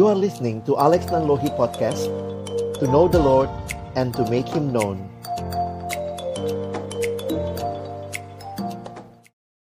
You 0.00 0.08
are 0.08 0.16
listening 0.16 0.64
to 0.64 0.80
Alex 0.80 1.12
Nanlohi 1.12 1.52
Podcast 1.60 2.08
To 2.80 2.88
know 2.88 3.04
the 3.04 3.20
Lord 3.20 3.52
and 4.00 4.16
to 4.16 4.24
make 4.32 4.48
Him 4.48 4.72
known. 4.72 4.96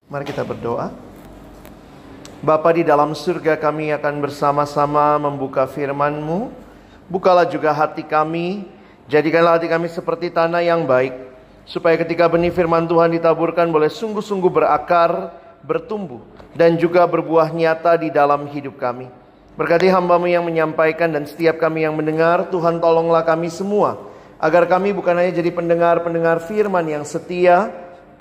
Mari 0.05 0.29
kita 0.29 0.45
berdoa. 0.45 0.93
Bapa 2.45 2.77
di 2.77 2.85
dalam 2.85 3.17
surga 3.17 3.57
kami 3.57 3.89
akan 3.97 4.21
bersama-sama 4.21 5.17
membuka 5.17 5.65
firman-Mu. 5.65 6.53
Bukalah 7.09 7.49
juga 7.49 7.73
hati 7.73 8.05
kami. 8.05 8.69
Jadikanlah 9.09 9.57
hati 9.57 9.73
kami 9.73 9.89
seperti 9.89 10.29
tanah 10.29 10.61
yang 10.61 10.85
baik 10.85 11.17
Supaya 11.65 11.97
ketika 11.97 12.29
benih 12.29 12.53
firman 12.53 12.85
Tuhan 12.85 13.17
ditaburkan 13.17 13.73
boleh 13.73 13.89
sungguh-sungguh 13.89 14.53
berakar, 14.53 15.33
bertumbuh 15.65 16.21
Dan 16.53 16.77
juga 16.77 17.09
berbuah 17.09 17.49
nyata 17.49 17.97
di 17.97 18.13
dalam 18.13 18.45
hidup 18.53 18.77
kami 18.77 19.18
Berkati 19.59 19.91
hambamu 19.91 20.31
yang 20.31 20.47
menyampaikan 20.47 21.11
dan 21.11 21.27
setiap 21.27 21.59
kami 21.59 21.83
yang 21.83 21.99
mendengar, 21.99 22.47
Tuhan 22.47 22.79
tolonglah 22.79 23.27
kami 23.27 23.51
semua. 23.51 23.99
Agar 24.39 24.71
kami 24.71 24.95
bukan 24.95 25.19
hanya 25.19 25.35
jadi 25.35 25.51
pendengar-pendengar 25.51 26.47
firman 26.47 26.87
yang 26.87 27.03
setia, 27.03 27.67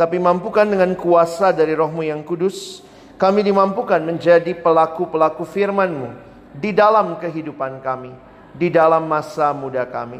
tapi 0.02 0.18
mampukan 0.18 0.66
dengan 0.66 0.98
kuasa 0.98 1.54
dari 1.54 1.77
rohmu 1.77 2.02
yang 2.02 2.26
kudus, 2.26 2.82
kami 3.22 3.46
dimampukan 3.46 4.02
menjadi 4.02 4.50
pelaku-pelaku 4.58 5.46
firmanmu 5.46 6.10
di 6.58 6.73
dalam 6.73 7.22
kehidupan 7.22 7.85
kami, 7.85 8.18
di 8.58 8.74
dalam 8.74 9.05
masa 9.05 9.54
muda 9.54 9.85
kami. 9.85 10.18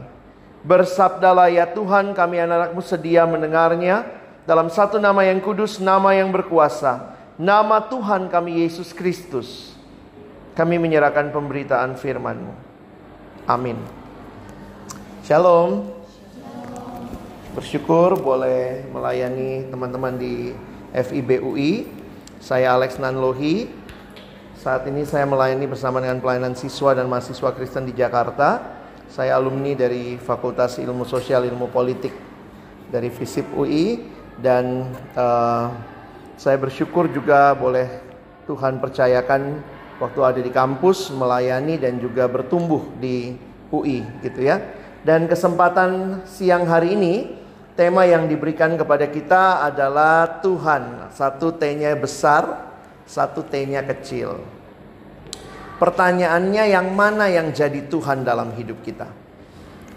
Bersabdalah 0.62 1.50
ya 1.50 1.66
Tuhan 1.66 2.14
kami 2.14 2.46
anak-anakmu 2.46 2.82
sedia 2.86 3.26
mendengarnya 3.26 4.06
dalam 4.46 4.70
satu 4.70 5.02
nama 5.02 5.26
yang 5.26 5.42
kudus, 5.42 5.82
nama 5.82 6.14
yang 6.14 6.30
berkuasa, 6.30 7.18
nama 7.42 7.82
Tuhan 7.82 8.30
kami 8.30 8.62
Yesus 8.62 8.94
Kristus 8.94 9.77
kami 10.58 10.82
menyerahkan 10.82 11.30
pemberitaan 11.30 11.94
firman-Mu. 12.02 12.50
Amin. 13.46 13.78
Shalom. 15.22 15.86
Bersyukur 17.54 18.18
boleh 18.18 18.90
melayani 18.90 19.70
teman-teman 19.70 20.18
di 20.18 20.58
FIBUI. 20.98 21.86
Saya 22.42 22.74
Alex 22.74 22.98
Nanlohi. 22.98 23.70
Saat 24.58 24.90
ini 24.90 25.06
saya 25.06 25.30
melayani 25.30 25.70
bersama 25.70 26.02
dengan 26.02 26.18
pelayanan 26.18 26.58
siswa 26.58 26.98
dan 26.98 27.06
mahasiswa 27.06 27.54
Kristen 27.54 27.86
di 27.86 27.94
Jakarta. 27.94 28.82
Saya 29.14 29.38
alumni 29.38 29.78
dari 29.78 30.18
Fakultas 30.18 30.82
Ilmu 30.82 31.06
Sosial 31.06 31.46
Ilmu 31.46 31.70
Politik 31.70 32.18
dari 32.90 33.14
FISIP 33.14 33.54
UI 33.54 34.02
dan 34.42 34.90
uh, 35.14 35.70
saya 36.34 36.58
bersyukur 36.58 37.14
juga 37.14 37.54
boleh 37.54 37.86
Tuhan 38.50 38.82
percayakan 38.82 39.77
waktu 39.98 40.20
ada 40.22 40.40
di 40.42 40.50
kampus 40.54 41.10
melayani 41.14 41.82
dan 41.82 41.98
juga 41.98 42.30
bertumbuh 42.30 42.98
di 43.02 43.34
UI 43.74 44.06
gitu 44.22 44.42
ya. 44.46 44.62
Dan 45.02 45.26
kesempatan 45.30 46.24
siang 46.26 46.66
hari 46.68 46.98
ini 46.98 47.14
tema 47.78 48.04
yang 48.04 48.26
diberikan 48.26 48.74
kepada 48.78 49.06
kita 49.08 49.62
adalah 49.66 50.42
Tuhan. 50.42 51.14
Satu 51.14 51.54
T-nya 51.54 51.94
besar, 51.96 52.74
satu 53.06 53.46
T-nya 53.46 53.86
kecil. 53.86 54.42
Pertanyaannya 55.78 56.74
yang 56.74 56.90
mana 56.98 57.30
yang 57.30 57.54
jadi 57.54 57.86
Tuhan 57.86 58.26
dalam 58.26 58.50
hidup 58.58 58.82
kita? 58.82 59.06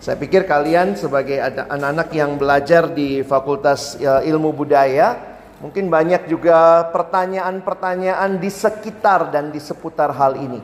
Saya 0.00 0.16
pikir 0.16 0.48
kalian 0.48 0.96
sebagai 0.96 1.40
anak-anak 1.40 2.08
yang 2.16 2.36
belajar 2.40 2.88
di 2.92 3.20
Fakultas 3.20 3.96
ya, 4.00 4.20
Ilmu 4.24 4.52
Budaya 4.52 5.29
Mungkin 5.60 5.92
banyak 5.92 6.32
juga 6.32 6.88
pertanyaan-pertanyaan 6.88 8.40
di 8.40 8.48
sekitar 8.48 9.28
dan 9.28 9.52
di 9.52 9.60
seputar 9.60 10.08
hal 10.16 10.40
ini. 10.40 10.60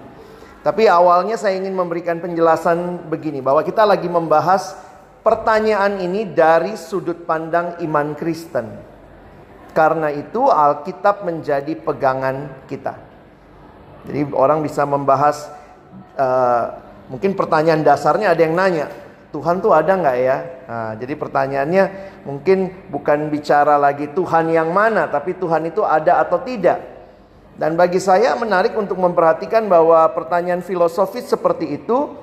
Tapi 0.64 0.88
awalnya 0.88 1.36
saya 1.36 1.60
ingin 1.60 1.76
memberikan 1.76 2.18
penjelasan 2.18 3.06
begini 3.06 3.44
bahwa 3.44 3.60
kita 3.60 3.84
lagi 3.84 4.08
membahas 4.08 4.74
pertanyaan 5.20 6.00
ini 6.00 6.26
dari 6.26 6.74
sudut 6.80 7.28
pandang 7.28 7.76
iman 7.84 8.16
Kristen. 8.16 8.72
Karena 9.76 10.08
itu 10.08 10.48
Alkitab 10.48 11.28
menjadi 11.28 11.76
pegangan 11.76 12.64
kita. 12.64 12.96
Jadi 14.08 14.32
orang 14.32 14.64
bisa 14.64 14.88
membahas 14.88 15.52
uh, 16.16 16.80
mungkin 17.12 17.36
pertanyaan 17.36 17.84
dasarnya 17.84 18.32
ada 18.32 18.40
yang 18.40 18.56
nanya, 18.56 18.88
Tuhan 19.36 19.60
tuh 19.60 19.76
ada 19.76 19.92
nggak 19.92 20.16
ya? 20.16 20.36
Nah, 20.64 20.92
jadi 20.96 21.12
pertanyaannya 21.12 21.84
mungkin 22.24 22.88
bukan 22.88 23.28
bicara 23.28 23.76
lagi 23.76 24.08
Tuhan 24.16 24.48
yang 24.48 24.72
mana, 24.72 25.12
tapi 25.12 25.36
Tuhan 25.36 25.68
itu 25.68 25.84
ada 25.84 26.24
atau 26.24 26.40
tidak. 26.40 26.80
Dan 27.60 27.76
bagi 27.76 28.00
saya 28.00 28.32
menarik 28.32 28.72
untuk 28.72 28.96
memperhatikan 28.96 29.68
bahwa 29.68 30.08
pertanyaan 30.16 30.64
filosofis 30.64 31.28
seperti 31.28 31.76
itu 31.76 32.16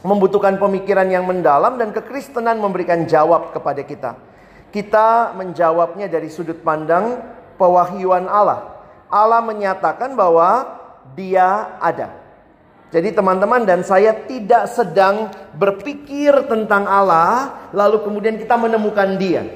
membutuhkan 0.00 0.56
pemikiran 0.56 1.04
yang 1.12 1.28
mendalam 1.28 1.76
dan 1.76 1.92
kekristenan 1.92 2.56
memberikan 2.56 3.04
jawab 3.04 3.52
kepada 3.52 3.84
kita. 3.84 4.16
Kita 4.72 5.36
menjawabnya 5.36 6.08
dari 6.08 6.32
sudut 6.32 6.64
pandang 6.64 7.20
pewahyuan 7.60 8.24
Allah. 8.24 8.80
Allah 9.12 9.44
menyatakan 9.44 10.16
bahwa 10.16 10.80
Dia 11.12 11.76
ada. 11.84 12.16
Jadi 12.90 13.14
teman-teman 13.14 13.62
dan 13.62 13.86
saya 13.86 14.10
tidak 14.26 14.66
sedang 14.66 15.30
berpikir 15.54 16.34
tentang 16.50 16.90
Allah 16.90 17.70
lalu 17.70 18.02
kemudian 18.02 18.34
kita 18.34 18.58
menemukan 18.58 19.14
dia. 19.14 19.46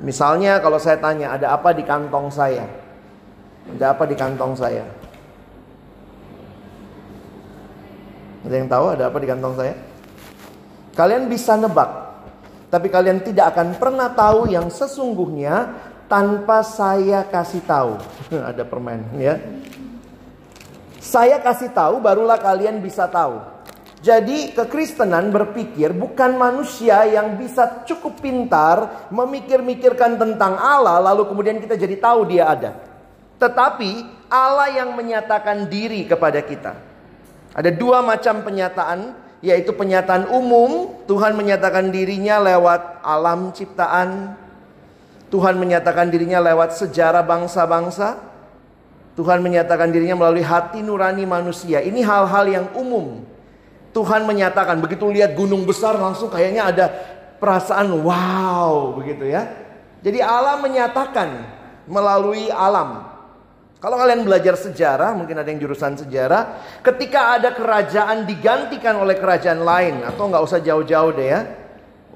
Misalnya 0.00 0.56
kalau 0.64 0.80
saya 0.80 0.96
tanya 0.96 1.36
ada 1.36 1.52
apa 1.52 1.76
di 1.76 1.84
kantong 1.84 2.32
saya? 2.32 2.64
Ada 3.76 3.92
apa 3.92 4.04
di 4.08 4.16
kantong 4.16 4.52
saya? 4.56 4.84
Ada 8.48 8.54
yang 8.54 8.68
tahu 8.68 8.84
ada 8.96 9.04
apa 9.12 9.18
di 9.20 9.26
kantong 9.28 9.54
saya? 9.56 9.74
Kalian 10.96 11.28
bisa 11.28 11.52
nebak. 11.60 11.90
Tapi 12.72 12.88
kalian 12.88 13.20
tidak 13.20 13.52
akan 13.52 13.76
pernah 13.76 14.08
tahu 14.16 14.48
yang 14.48 14.72
sesungguhnya 14.72 15.76
tanpa 16.08 16.64
saya 16.64 17.28
kasih 17.28 17.60
tahu. 17.68 18.00
ada 18.50 18.64
permen 18.64 19.04
ya. 19.20 19.36
Saya 21.06 21.38
kasih 21.38 21.70
tahu 21.70 22.02
barulah 22.02 22.34
kalian 22.34 22.82
bisa 22.82 23.06
tahu. 23.06 23.38
Jadi 24.02 24.50
kekristenan 24.50 25.30
berpikir 25.30 25.94
bukan 25.94 26.34
manusia 26.34 27.06
yang 27.06 27.38
bisa 27.38 27.86
cukup 27.86 28.18
pintar 28.18 29.08
memikir-mikirkan 29.14 30.18
tentang 30.18 30.58
Allah 30.58 30.98
lalu 30.98 31.30
kemudian 31.30 31.62
kita 31.62 31.78
jadi 31.78 31.94
tahu 32.02 32.26
dia 32.26 32.50
ada. 32.50 32.70
Tetapi 33.38 33.90
Allah 34.26 34.82
yang 34.82 34.98
menyatakan 34.98 35.70
diri 35.70 36.10
kepada 36.10 36.42
kita. 36.42 36.74
Ada 37.54 37.70
dua 37.70 38.02
macam 38.02 38.42
penyataan 38.42 39.14
yaitu 39.46 39.70
penyataan 39.78 40.26
umum, 40.34 40.90
Tuhan 41.06 41.38
menyatakan 41.38 41.94
dirinya 41.94 42.42
lewat 42.42 43.06
alam 43.06 43.54
ciptaan. 43.54 44.34
Tuhan 45.30 45.54
menyatakan 45.54 46.10
dirinya 46.10 46.42
lewat 46.42 46.74
sejarah 46.74 47.22
bangsa-bangsa. 47.22 48.35
Tuhan 49.16 49.40
menyatakan 49.40 49.88
dirinya 49.88 50.20
melalui 50.20 50.44
hati 50.44 50.84
nurani 50.84 51.24
manusia. 51.24 51.80
Ini 51.80 52.04
hal-hal 52.04 52.44
yang 52.52 52.66
umum. 52.76 53.24
Tuhan 53.96 54.28
menyatakan 54.28 54.76
begitu 54.76 55.08
lihat 55.08 55.32
gunung 55.32 55.64
besar 55.64 55.96
langsung 55.96 56.28
kayaknya 56.28 56.68
ada 56.68 56.86
perasaan 57.40 57.96
wow 58.04 58.92
begitu 58.92 59.24
ya. 59.24 59.48
Jadi 60.04 60.20
Allah 60.20 60.60
menyatakan 60.60 61.48
melalui 61.88 62.52
alam. 62.52 63.08
Kalau 63.80 63.96
kalian 63.96 64.20
belajar 64.20 64.52
sejarah, 64.52 65.16
mungkin 65.16 65.40
ada 65.40 65.48
yang 65.48 65.64
jurusan 65.64 65.96
sejarah, 65.96 66.60
ketika 66.84 67.40
ada 67.40 67.56
kerajaan 67.56 68.28
digantikan 68.28 69.00
oleh 69.00 69.16
kerajaan 69.16 69.64
lain 69.64 70.04
atau 70.04 70.28
nggak 70.28 70.44
usah 70.44 70.60
jauh-jauh 70.60 71.16
deh 71.16 71.28
ya. 71.32 71.40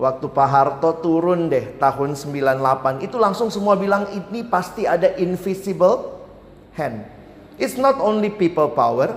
Waktu 0.00 0.32
Pak 0.32 0.48
Harto 0.48 1.00
turun 1.00 1.48
deh 1.52 1.76
tahun 1.76 2.16
98 2.16 3.04
itu 3.04 3.16
langsung 3.20 3.52
semua 3.52 3.76
bilang 3.76 4.08
ini 4.08 4.44
pasti 4.44 4.88
ada 4.88 5.12
invisible 5.20 6.19
hand. 6.74 7.06
It's 7.60 7.76
not 7.76 8.00
only 8.00 8.32
people 8.32 8.72
power, 8.72 9.12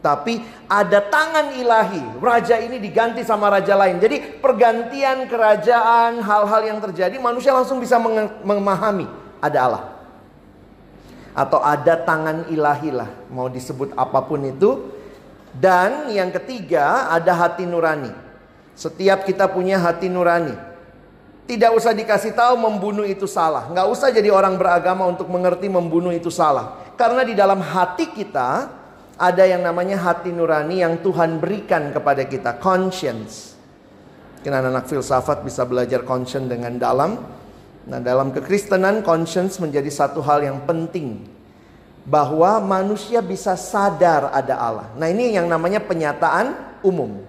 tapi 0.00 0.40
ada 0.64 1.04
tangan 1.04 1.54
ilahi. 1.60 2.18
Raja 2.18 2.56
ini 2.56 2.80
diganti 2.80 3.20
sama 3.20 3.52
raja 3.52 3.76
lain. 3.76 4.00
Jadi 4.00 4.40
pergantian 4.40 5.28
kerajaan, 5.28 6.24
hal-hal 6.24 6.62
yang 6.64 6.80
terjadi, 6.80 7.20
manusia 7.20 7.52
langsung 7.52 7.78
bisa 7.78 8.00
memahami 8.42 9.06
ada 9.38 9.58
Allah. 9.60 9.84
Atau 11.36 11.62
ada 11.62 11.94
tangan 11.94 12.50
ilahi 12.50 12.90
lah, 12.90 13.10
mau 13.30 13.46
disebut 13.46 13.94
apa 13.94 14.18
pun 14.24 14.40
itu. 14.42 14.98
Dan 15.50 16.10
yang 16.10 16.32
ketiga 16.34 17.10
ada 17.10 17.34
hati 17.34 17.66
nurani. 17.66 18.10
Setiap 18.74 19.28
kita 19.28 19.50
punya 19.50 19.78
hati 19.78 20.08
nurani. 20.08 20.69
Tidak 21.50 21.74
usah 21.74 21.90
dikasih 21.90 22.30
tahu 22.30 22.54
membunuh 22.62 23.02
itu 23.02 23.26
salah. 23.26 23.66
Nggak 23.66 23.90
usah 23.90 24.14
jadi 24.14 24.30
orang 24.30 24.54
beragama 24.54 25.02
untuk 25.10 25.26
mengerti 25.26 25.66
membunuh 25.66 26.14
itu 26.14 26.30
salah. 26.30 26.78
Karena 26.94 27.26
di 27.26 27.34
dalam 27.34 27.58
hati 27.58 28.06
kita 28.06 28.70
ada 29.18 29.42
yang 29.42 29.66
namanya 29.66 29.98
hati 29.98 30.30
nurani 30.30 30.86
yang 30.86 31.02
Tuhan 31.02 31.42
berikan 31.42 31.90
kepada 31.90 32.22
kita, 32.22 32.54
conscience. 32.62 33.58
Mungkin 34.38 34.52
anak-anak 34.62 34.86
filsafat 34.86 35.42
bisa 35.42 35.66
belajar 35.66 36.06
conscience 36.06 36.46
dengan 36.46 36.78
dalam. 36.78 37.18
Nah, 37.90 37.98
dalam 37.98 38.30
kekristenan 38.30 39.02
conscience 39.02 39.58
menjadi 39.58 39.90
satu 39.90 40.22
hal 40.22 40.46
yang 40.46 40.62
penting. 40.70 41.26
bahwa 42.00 42.58
manusia 42.64 43.20
bisa 43.20 43.54
sadar 43.54 44.32
ada 44.32 44.56
Allah. 44.56 44.88
Nah, 44.96 45.06
ini 45.12 45.36
yang 45.36 45.46
namanya 45.46 45.84
penyataan 45.84 46.56
umum. 46.80 47.20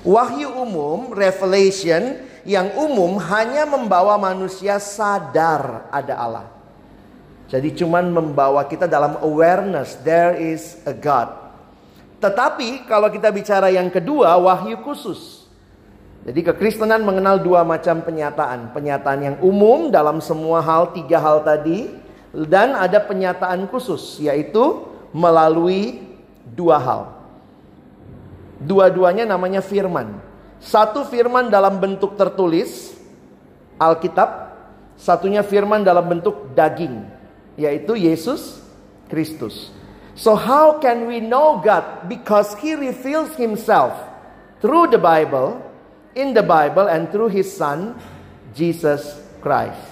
Wahyu 0.00 0.48
umum, 0.48 1.12
revelation 1.12 2.24
yang 2.44 2.76
umum 2.76 3.16
hanya 3.18 3.64
membawa 3.64 4.20
manusia 4.20 4.76
sadar 4.76 5.88
ada 5.88 6.14
Allah. 6.16 6.46
Jadi 7.48 7.72
cuman 7.76 8.08
membawa 8.08 8.64
kita 8.64 8.88
dalam 8.88 9.20
awareness 9.20 10.00
there 10.00 10.36
is 10.36 10.80
a 10.88 10.92
God. 10.92 11.32
Tetapi 12.20 12.88
kalau 12.88 13.12
kita 13.12 13.28
bicara 13.28 13.68
yang 13.68 13.92
kedua, 13.92 14.36
wahyu 14.40 14.80
khusus. 14.80 15.44
Jadi 16.24 16.40
kekristenan 16.40 17.04
mengenal 17.04 17.36
dua 17.36 17.60
macam 17.68 18.00
penyataan. 18.00 18.72
Penyataan 18.72 19.20
yang 19.20 19.36
umum 19.44 19.92
dalam 19.92 20.24
semua 20.24 20.64
hal, 20.64 20.96
tiga 20.96 21.20
hal 21.20 21.44
tadi. 21.44 21.92
Dan 22.32 22.74
ada 22.74 22.96
penyataan 22.98 23.68
khusus, 23.68 24.18
yaitu 24.24 24.88
melalui 25.12 26.00
dua 26.48 26.80
hal. 26.80 27.02
Dua-duanya 28.58 29.28
namanya 29.28 29.60
firman. 29.60 30.16
Satu 30.64 31.04
firman 31.04 31.52
dalam 31.52 31.76
bentuk 31.76 32.16
tertulis, 32.16 32.96
Alkitab. 33.76 34.56
Satunya 34.94 35.44
firman 35.44 35.82
dalam 35.82 36.06
bentuk 36.06 36.54
daging, 36.54 37.02
yaitu 37.58 37.98
Yesus 37.98 38.62
Kristus. 39.10 39.74
So 40.14 40.38
how 40.38 40.78
can 40.78 41.10
we 41.10 41.18
know 41.18 41.58
God? 41.58 42.06
Because 42.06 42.54
he 42.62 42.78
reveals 42.78 43.34
himself 43.34 43.92
through 44.62 44.94
the 44.94 45.02
Bible, 45.02 45.58
in 46.14 46.30
the 46.30 46.46
Bible 46.46 46.86
and 46.86 47.10
through 47.10 47.26
his 47.26 47.50
son 47.50 47.98
Jesus 48.54 49.18
Christ. 49.42 49.82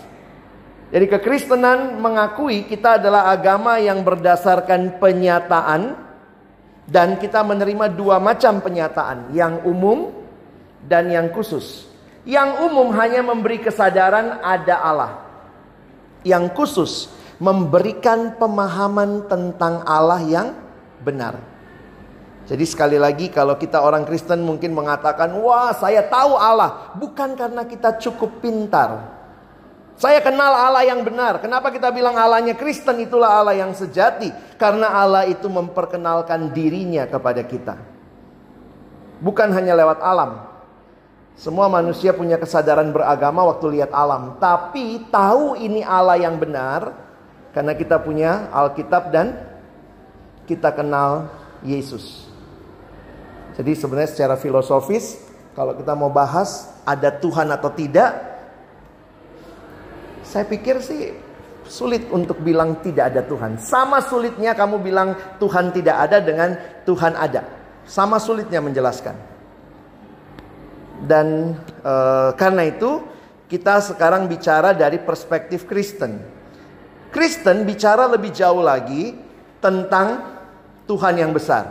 Jadi 0.95 1.11
kekristenan 1.11 1.99
mengakui 1.99 2.65
kita 2.71 3.03
adalah 3.03 3.35
agama 3.35 3.83
yang 3.83 4.07
berdasarkan 4.07 5.03
penyataan 5.03 5.99
dan 6.87 7.19
kita 7.19 7.43
menerima 7.43 7.91
dua 7.91 8.23
macam 8.23 8.63
penyataan, 8.63 9.35
yang 9.35 9.67
umum 9.67 10.22
dan 10.87 11.11
yang 11.11 11.31
khusus. 11.31 11.87
Yang 12.23 12.71
umum 12.71 12.95
hanya 12.95 13.23
memberi 13.23 13.59
kesadaran 13.59 14.39
ada 14.43 14.77
Allah. 14.79 15.13
Yang 16.23 16.45
khusus 16.55 16.93
memberikan 17.43 18.39
pemahaman 18.39 19.27
tentang 19.27 19.83
Allah 19.83 20.23
yang 20.23 20.55
benar. 21.03 21.43
Jadi 22.47 22.63
sekali 22.67 22.99
lagi 22.99 23.31
kalau 23.31 23.59
kita 23.59 23.83
orang 23.83 24.07
Kristen 24.07 24.43
mungkin 24.47 24.75
mengatakan, 24.75 25.35
"Wah, 25.43 25.75
saya 25.75 26.07
tahu 26.07 26.39
Allah." 26.39 26.95
Bukan 26.95 27.35
karena 27.35 27.67
kita 27.67 27.99
cukup 27.99 28.39
pintar. 28.39 29.23
Saya 29.99 30.19
kenal 30.19 30.51
Allah 30.51 30.83
yang 30.83 31.07
benar. 31.07 31.39
Kenapa 31.39 31.71
kita 31.71 31.93
bilang 31.95 32.19
Allahnya 32.19 32.59
Kristen 32.59 32.99
itulah 33.07 33.39
Allah 33.39 33.55
yang 33.55 33.71
sejati? 33.71 34.35
Karena 34.59 34.91
Allah 34.91 35.29
itu 35.31 35.47
memperkenalkan 35.47 36.51
dirinya 36.51 37.07
kepada 37.07 37.43
kita. 37.47 37.79
Bukan 39.23 39.55
hanya 39.55 39.79
lewat 39.79 40.03
alam. 40.03 40.52
Semua 41.33 41.67
manusia 41.67 42.13
punya 42.13 42.37
kesadaran 42.37 42.93
beragama 42.93 43.43
waktu 43.49 43.81
lihat 43.81 43.91
alam, 43.91 44.37
tapi 44.37 45.09
tahu 45.09 45.57
ini 45.59 45.81
Allah 45.81 46.21
yang 46.21 46.37
benar 46.37 46.93
karena 47.57 47.73
kita 47.73 47.99
punya 47.99 48.53
Alkitab 48.53 49.11
dan 49.11 49.37
kita 50.47 50.71
kenal 50.71 51.33
Yesus. 51.65 52.29
Jadi 53.57 53.73
sebenarnya 53.77 54.11
secara 54.13 54.35
filosofis 54.37 55.21
kalau 55.53 55.77
kita 55.77 55.93
mau 55.93 56.09
bahas 56.09 56.73
ada 56.85 57.13
Tuhan 57.13 57.49
atau 57.53 57.69
tidak 57.73 58.33
saya 60.25 60.49
pikir 60.49 60.81
sih 60.81 61.13
sulit 61.69 62.09
untuk 62.09 62.41
bilang 62.41 62.81
tidak 62.81 63.13
ada 63.13 63.23
Tuhan. 63.25 63.61
Sama 63.61 64.01
sulitnya 64.01 64.57
kamu 64.57 64.81
bilang 64.81 65.13
Tuhan 65.37 65.71
tidak 65.77 65.97
ada 66.09 66.19
dengan 66.25 66.57
Tuhan 66.89 67.13
ada. 67.13 67.45
Sama 67.85 68.17
sulitnya 68.17 68.65
menjelaskan. 68.65 69.32
Dan 71.03 71.59
e, 71.83 71.95
karena 72.39 72.63
itu 72.71 73.03
kita 73.51 73.83
sekarang 73.83 74.31
bicara 74.31 74.71
dari 74.73 75.03
perspektif 75.03 75.67
Kristen. 75.67 76.23
Kristen 77.13 77.69
bicara 77.69 78.09
lebih 78.09 78.33
jauh 78.33 78.65
lagi 78.65 79.19
tentang 79.61 80.25
Tuhan 80.87 81.19
yang 81.19 81.35
besar. 81.35 81.69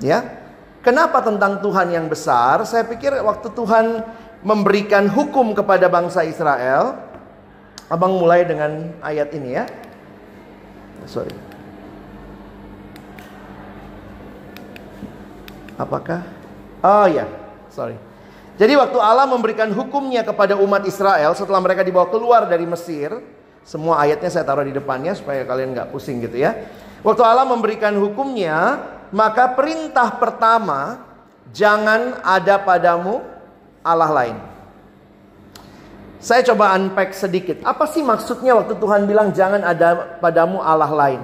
Ya. 0.00 0.42
Kenapa 0.80 1.24
tentang 1.24 1.64
Tuhan 1.64 1.92
yang 1.92 2.06
besar? 2.12 2.60
Saya 2.68 2.84
pikir 2.84 3.16
waktu 3.24 3.48
Tuhan 3.52 4.04
memberikan 4.44 5.08
hukum 5.08 5.56
kepada 5.56 5.88
bangsa 5.88 6.28
Israel, 6.28 7.00
Abang 7.92 8.16
mulai 8.16 8.48
dengan 8.48 8.96
ayat 9.04 9.28
ini 9.36 9.60
ya. 9.60 9.64
Sorry. 11.04 11.32
Apakah? 15.76 16.24
Oh 16.80 17.04
ya, 17.08 17.28
sorry. 17.74 17.98
Jadi 18.54 18.78
waktu 18.78 18.98
Allah 19.02 19.26
memberikan 19.26 19.66
hukumnya 19.74 20.22
kepada 20.22 20.54
umat 20.62 20.86
Israel 20.86 21.34
setelah 21.34 21.58
mereka 21.58 21.82
dibawa 21.82 22.06
keluar 22.06 22.46
dari 22.46 22.62
Mesir, 22.62 23.10
semua 23.66 23.98
ayatnya 23.98 24.30
saya 24.30 24.46
taruh 24.46 24.62
di 24.62 24.70
depannya 24.70 25.10
supaya 25.18 25.42
kalian 25.42 25.74
nggak 25.74 25.90
pusing 25.90 26.22
gitu 26.22 26.38
ya. 26.38 26.54
Waktu 27.02 27.22
Allah 27.26 27.42
memberikan 27.42 27.90
hukumnya, 27.98 28.78
maka 29.10 29.50
perintah 29.58 30.06
pertama 30.22 31.02
jangan 31.50 32.22
ada 32.22 32.54
padamu 32.62 33.26
Allah 33.82 34.10
lain. 34.22 34.36
Saya 36.22 36.40
coba 36.46 36.72
unpack 36.78 37.12
sedikit. 37.12 37.60
Apa 37.66 37.84
sih 37.90 38.00
maksudnya 38.00 38.56
waktu 38.56 38.78
Tuhan 38.80 39.04
bilang 39.04 39.34
jangan 39.34 39.60
ada 39.60 40.16
padamu 40.22 40.62
Allah 40.62 40.88
lain? 40.88 41.20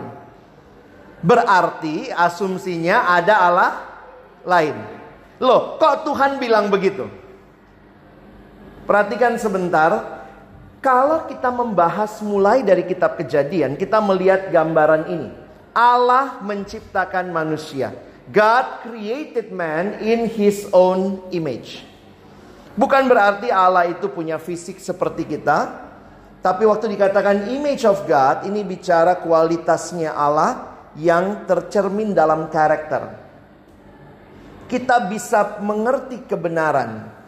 Berarti 1.25 2.11
asumsinya 2.13 3.09
ada 3.09 3.35
Allah 3.39 3.71
lain. 4.45 5.00
Loh, 5.41 5.81
kok 5.81 6.05
Tuhan 6.05 6.37
bilang 6.37 6.69
begitu? 6.69 7.09
Perhatikan 8.85 9.41
sebentar, 9.41 10.21
kalau 10.85 11.25
kita 11.25 11.49
membahas 11.49 12.21
mulai 12.21 12.61
dari 12.61 12.85
kitab 12.85 13.17
kejadian, 13.17 13.77
kita 13.81 14.01
melihat 14.05 14.53
gambaran 14.53 15.09
ini. 15.09 15.29
Allah 15.73 16.45
menciptakan 16.45 17.33
manusia. 17.33 17.97
God 18.29 18.85
created 18.85 19.49
man 19.49 19.97
in 20.05 20.29
his 20.29 20.69
own 20.71 21.25
image. 21.33 21.83
Bukan 22.77 23.09
berarti 23.09 23.49
Allah 23.49 23.89
itu 23.89 24.07
punya 24.13 24.37
fisik 24.37 24.79
seperti 24.79 25.25
kita, 25.25 25.89
tapi 26.41 26.65
waktu 26.65 26.89
dikatakan 26.97 27.53
image 27.53 27.85
of 27.85 28.05
God, 28.09 28.49
ini 28.49 28.65
bicara 28.65 29.21
kualitasnya 29.21 30.17
Allah 30.17 30.73
yang 30.97 31.45
tercermin 31.45 32.17
dalam 32.17 32.49
karakter. 32.49 33.30
Kita 34.71 35.11
bisa 35.11 35.59
mengerti 35.59 36.23
kebenaran 36.31 37.21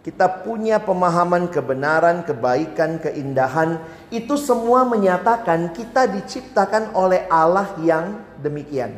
kita 0.00 0.48
punya 0.48 0.80
pemahaman 0.80 1.52
kebenaran, 1.52 2.24
kebaikan, 2.24 2.96
keindahan. 3.04 3.84
Itu 4.08 4.40
semua 4.40 4.88
menyatakan 4.88 5.76
kita 5.76 6.08
diciptakan 6.08 6.96
oleh 6.96 7.28
Allah 7.28 7.76
yang 7.84 8.16
demikian. 8.40 8.96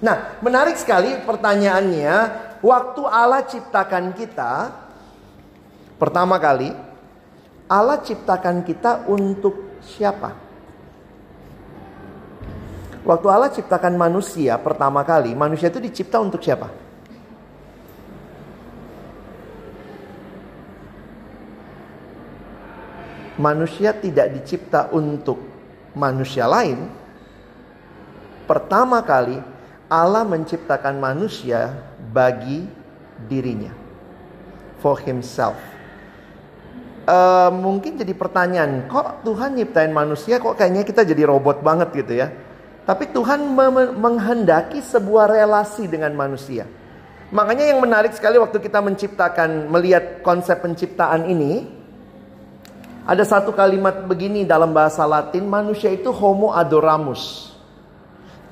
Nah, 0.00 0.40
menarik 0.40 0.80
sekali 0.80 1.12
pertanyaannya. 1.20 2.40
Waktu 2.64 3.02
Allah 3.04 3.42
ciptakan 3.44 4.16
kita, 4.16 4.70
pertama 6.00 6.40
kali, 6.40 6.72
Allah 7.68 8.00
ciptakan 8.00 8.64
kita 8.64 9.04
untuk 9.12 9.76
siapa? 9.84 10.32
Waktu 13.02 13.26
Allah 13.26 13.50
ciptakan 13.50 13.98
manusia 13.98 14.54
pertama 14.62 15.02
kali, 15.02 15.34
manusia 15.34 15.66
itu 15.68 15.82
dicipta 15.82 16.22
untuk 16.22 16.38
siapa? 16.38 16.70
manusia 23.42 23.90
tidak 23.96 24.30
dicipta 24.38 24.86
untuk 24.92 25.42
manusia 25.98 26.44
lain, 26.46 26.86
pertama 28.46 29.00
kali 29.02 29.42
Allah 29.90 30.24
menciptakan 30.24 31.02
manusia 31.02 31.74
bagi 32.14 32.64
dirinya, 33.28 33.74
for 34.80 34.96
himself. 35.02 35.58
Uh, 37.02 37.50
mungkin 37.50 37.98
jadi 37.98 38.14
pertanyaan, 38.14 38.86
kok 38.86 39.26
Tuhan 39.26 39.58
nyiptain 39.58 39.90
manusia, 39.90 40.38
kok 40.38 40.54
kayaknya 40.54 40.86
kita 40.86 41.02
jadi 41.02 41.26
robot 41.26 41.60
banget 41.60 41.90
gitu 41.98 42.14
ya? 42.14 42.30
Tapi 42.82 43.14
Tuhan 43.14 43.46
menghendaki 43.94 44.82
sebuah 44.82 45.30
relasi 45.30 45.86
dengan 45.86 46.10
manusia. 46.18 46.66
Makanya 47.32 47.70
yang 47.70 47.80
menarik 47.80 48.12
sekali 48.12 48.36
waktu 48.36 48.58
kita 48.58 48.82
menciptakan, 48.82 49.70
melihat 49.70 50.20
konsep 50.20 50.58
penciptaan 50.60 51.30
ini, 51.30 51.64
ada 53.02 53.26
satu 53.26 53.50
kalimat 53.50 54.06
begini 54.06 54.46
dalam 54.46 54.70
bahasa 54.70 55.02
Latin, 55.08 55.46
manusia 55.48 55.90
itu 55.90 56.12
homo 56.12 56.52
adoramus. 56.52 57.54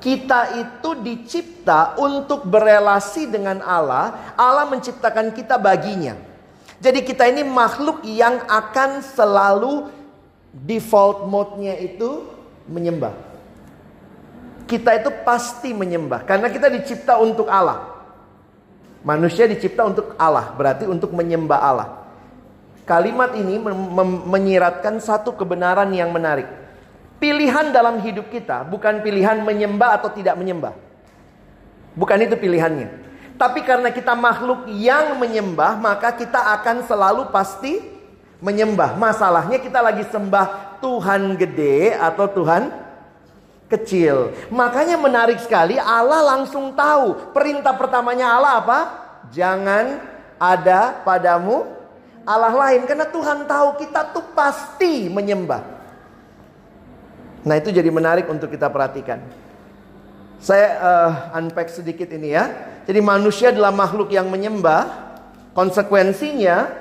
Kita 0.01 0.57
itu 0.57 0.97
dicipta 0.97 1.93
untuk 2.01 2.49
berelasi 2.49 3.29
dengan 3.29 3.61
Allah. 3.61 4.33
Allah 4.33 4.65
menciptakan 4.65 5.29
kita 5.29 5.61
baginya. 5.61 6.17
Jadi 6.81 7.05
kita 7.05 7.29
ini 7.29 7.45
makhluk 7.45 8.01
yang 8.01 8.41
akan 8.49 9.05
selalu 9.05 9.93
default 10.49 11.29
mode-nya 11.29 11.77
itu 11.77 12.25
menyembah. 12.65 13.30
Kita 14.71 14.95
itu 14.95 15.11
pasti 15.27 15.75
menyembah 15.75 16.23
karena 16.23 16.47
kita 16.47 16.71
dicipta 16.71 17.19
untuk 17.19 17.51
Allah. 17.51 17.91
Manusia 19.03 19.43
dicipta 19.43 19.83
untuk 19.83 20.15
Allah, 20.15 20.55
berarti 20.55 20.87
untuk 20.87 21.11
menyembah 21.11 21.59
Allah. 21.59 21.89
Kalimat 22.87 23.35
ini 23.35 23.59
menyiratkan 24.31 24.95
satu 25.03 25.35
kebenaran 25.35 25.91
yang 25.91 26.15
menarik. 26.15 26.47
Pilihan 27.19 27.75
dalam 27.75 27.99
hidup 27.99 28.31
kita 28.31 28.63
bukan 28.63 29.03
pilihan 29.03 29.43
menyembah 29.43 29.99
atau 29.99 30.07
tidak 30.07 30.39
menyembah. 30.39 30.71
Bukan 31.91 32.23
itu 32.23 32.39
pilihannya. 32.39 32.87
Tapi 33.35 33.67
karena 33.67 33.91
kita 33.91 34.15
makhluk 34.15 34.71
yang 34.71 35.19
menyembah, 35.19 35.75
maka 35.75 36.15
kita 36.15 36.39
akan 36.61 36.87
selalu 36.87 37.27
pasti 37.27 37.83
menyembah. 38.39 38.95
Masalahnya 38.95 39.59
kita 39.59 39.83
lagi 39.83 40.07
sembah 40.07 40.79
Tuhan 40.79 41.35
gede 41.35 41.93
atau 41.99 42.25
Tuhan 42.25 42.80
kecil. 43.71 44.35
Makanya 44.51 44.99
menarik 44.99 45.39
sekali 45.39 45.79
Allah 45.79 46.35
langsung 46.35 46.75
tahu. 46.75 47.31
Perintah 47.31 47.71
pertamanya 47.71 48.35
Allah 48.35 48.53
apa? 48.59 48.79
Jangan 49.31 50.03
ada 50.35 50.99
padamu 51.07 51.63
Allah 52.27 52.51
lain. 52.51 52.83
Karena 52.83 53.07
Tuhan 53.07 53.47
tahu 53.47 53.79
kita 53.79 54.11
tuh 54.11 54.27
pasti 54.35 55.07
menyembah. 55.07 55.63
Nah 57.47 57.55
itu 57.57 57.71
jadi 57.71 57.87
menarik 57.87 58.27
untuk 58.27 58.51
kita 58.51 58.67
perhatikan. 58.67 59.23
Saya 60.41 60.67
uh, 60.81 61.11
unpack 61.37 61.69
sedikit 61.69 62.09
ini 62.11 62.33
ya. 62.33 62.49
Jadi 62.85 62.99
manusia 62.99 63.53
adalah 63.53 63.69
makhluk 63.69 64.09
yang 64.09 64.27
menyembah. 64.27 65.09
Konsekuensinya, 65.51 66.71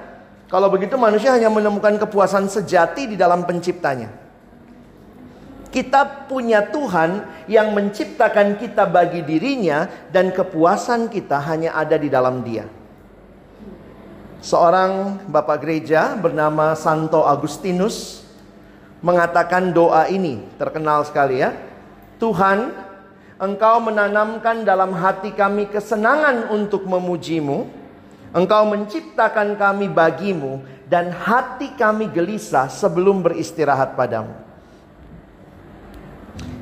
kalau 0.47 0.71
begitu 0.71 0.95
manusia 0.95 1.35
hanya 1.35 1.51
menemukan 1.51 1.99
kepuasan 1.99 2.47
sejati 2.47 3.15
di 3.15 3.17
dalam 3.19 3.43
penciptanya. 3.43 4.30
Kita 5.71 6.27
punya 6.27 6.67
Tuhan 6.67 7.47
yang 7.47 7.71
menciptakan 7.71 8.59
kita 8.59 8.91
bagi 8.91 9.23
dirinya 9.23 9.87
dan 10.11 10.35
kepuasan 10.35 11.07
kita 11.07 11.39
hanya 11.47 11.79
ada 11.79 11.95
di 11.95 12.11
dalam 12.11 12.43
dia. 12.43 12.67
Seorang 14.43 15.23
bapak 15.31 15.63
gereja 15.63 16.19
bernama 16.19 16.75
Santo 16.75 17.23
Agustinus 17.23 18.27
mengatakan 18.99 19.71
doa 19.71 20.11
ini, 20.11 20.43
terkenal 20.59 21.07
sekali 21.07 21.39
ya. 21.39 21.55
Tuhan, 22.19 22.75
Engkau 23.41 23.81
menanamkan 23.81 24.67
dalam 24.67 24.91
hati 24.93 25.33
kami 25.33 25.71
kesenangan 25.71 26.51
untuk 26.53 26.85
memujimu. 26.85 27.65
Engkau 28.37 28.69
menciptakan 28.69 29.55
kami 29.55 29.87
bagimu 29.87 30.61
dan 30.91 31.15
hati 31.15 31.73
kami 31.79 32.11
gelisah 32.11 32.67
sebelum 32.67 33.23
beristirahat 33.23 33.95
padamu. 33.95 34.50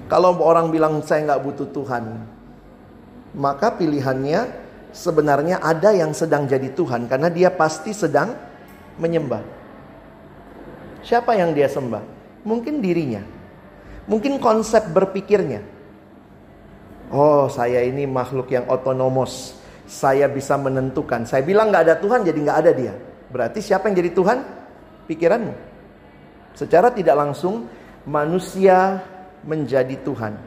Kalau 0.09 0.41
orang 0.41 0.73
bilang 0.73 1.05
saya 1.05 1.29
nggak 1.29 1.43
butuh 1.45 1.69
Tuhan, 1.69 2.05
maka 3.37 3.77
pilihannya 3.77 4.41
sebenarnya 4.89 5.61
ada 5.61 5.93
yang 5.93 6.17
sedang 6.17 6.49
jadi 6.49 6.73
Tuhan 6.73 7.05
karena 7.13 7.29
dia 7.29 7.53
pasti 7.53 7.93
sedang 7.93 8.33
menyembah. 8.97 9.45
Siapa 11.05 11.37
yang 11.37 11.53
dia 11.53 11.69
sembah? 11.69 12.03
Mungkin 12.49 12.81
dirinya. 12.81 13.21
Mungkin 14.09 14.41
konsep 14.41 14.89
berpikirnya. 14.89 15.61
Oh, 17.13 17.49
saya 17.53 17.85
ini 17.85 18.09
makhluk 18.09 18.49
yang 18.49 18.65
otonomos. 18.69 19.57
Saya 19.89 20.29
bisa 20.29 20.57
menentukan. 20.57 21.25
Saya 21.25 21.45
bilang 21.45 21.69
nggak 21.73 21.85
ada 21.85 21.97
Tuhan, 22.01 22.25
jadi 22.25 22.39
nggak 22.41 22.59
ada 22.65 22.73
dia. 22.73 22.95
Berarti 23.29 23.61
siapa 23.61 23.89
yang 23.89 23.97
jadi 24.01 24.11
Tuhan? 24.13 24.39
Pikiranmu. 25.09 25.53
Secara 26.57 26.93
tidak 26.93 27.17
langsung, 27.17 27.69
manusia 28.05 29.01
menjadi 29.45 29.95
Tuhan. 30.03 30.39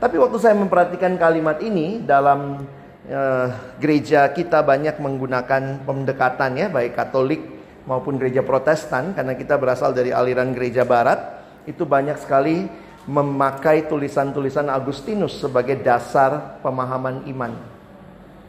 Tapi 0.00 0.16
waktu 0.16 0.36
saya 0.40 0.56
memperhatikan 0.56 1.20
kalimat 1.20 1.60
ini 1.60 2.00
dalam 2.00 2.64
uh, 3.04 3.48
gereja 3.76 4.32
kita 4.32 4.64
banyak 4.64 4.96
menggunakan 4.96 5.84
pendekatan 5.84 6.56
ya, 6.56 6.66
baik 6.72 6.96
Katolik 6.96 7.44
maupun 7.84 8.16
gereja 8.16 8.40
Protestan 8.40 9.12
karena 9.12 9.36
kita 9.36 9.60
berasal 9.60 9.92
dari 9.92 10.08
aliran 10.08 10.56
gereja 10.56 10.88
barat, 10.88 11.44
itu 11.68 11.84
banyak 11.84 12.16
sekali 12.16 12.64
memakai 13.04 13.88
tulisan-tulisan 13.88 14.72
Agustinus 14.72 15.40
sebagai 15.40 15.76
dasar 15.80 16.60
pemahaman 16.64 17.28
iman. 17.28 17.52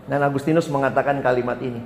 Dan 0.07 0.23
Agustinus 0.23 0.71
mengatakan 0.71 1.19
kalimat 1.19 1.59
ini. 1.59 1.83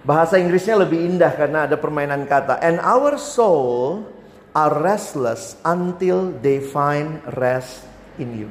Bahasa 0.00 0.40
Inggrisnya 0.40 0.80
lebih 0.80 0.96
indah 0.96 1.28
karena 1.36 1.68
ada 1.68 1.76
permainan 1.76 2.24
kata. 2.24 2.56
And 2.64 2.80
our 2.80 3.20
soul 3.20 4.08
are 4.54 4.82
restless 4.82 5.54
until 5.62 6.34
they 6.42 6.58
find 6.58 7.22
rest 7.38 7.86
in 8.18 8.46
you. 8.46 8.50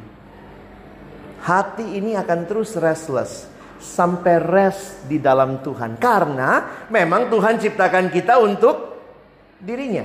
Hati 1.40 1.96
ini 2.00 2.20
akan 2.20 2.48
terus 2.48 2.76
restless 2.76 3.48
sampai 3.80 4.44
rest 4.44 5.08
di 5.08 5.24
dalam 5.24 5.64
Tuhan. 5.64 5.96
Karena 5.96 6.84
memang 6.92 7.32
Tuhan 7.32 7.56
ciptakan 7.60 8.12
kita 8.12 8.36
untuk 8.44 9.00
dirinya. 9.60 10.04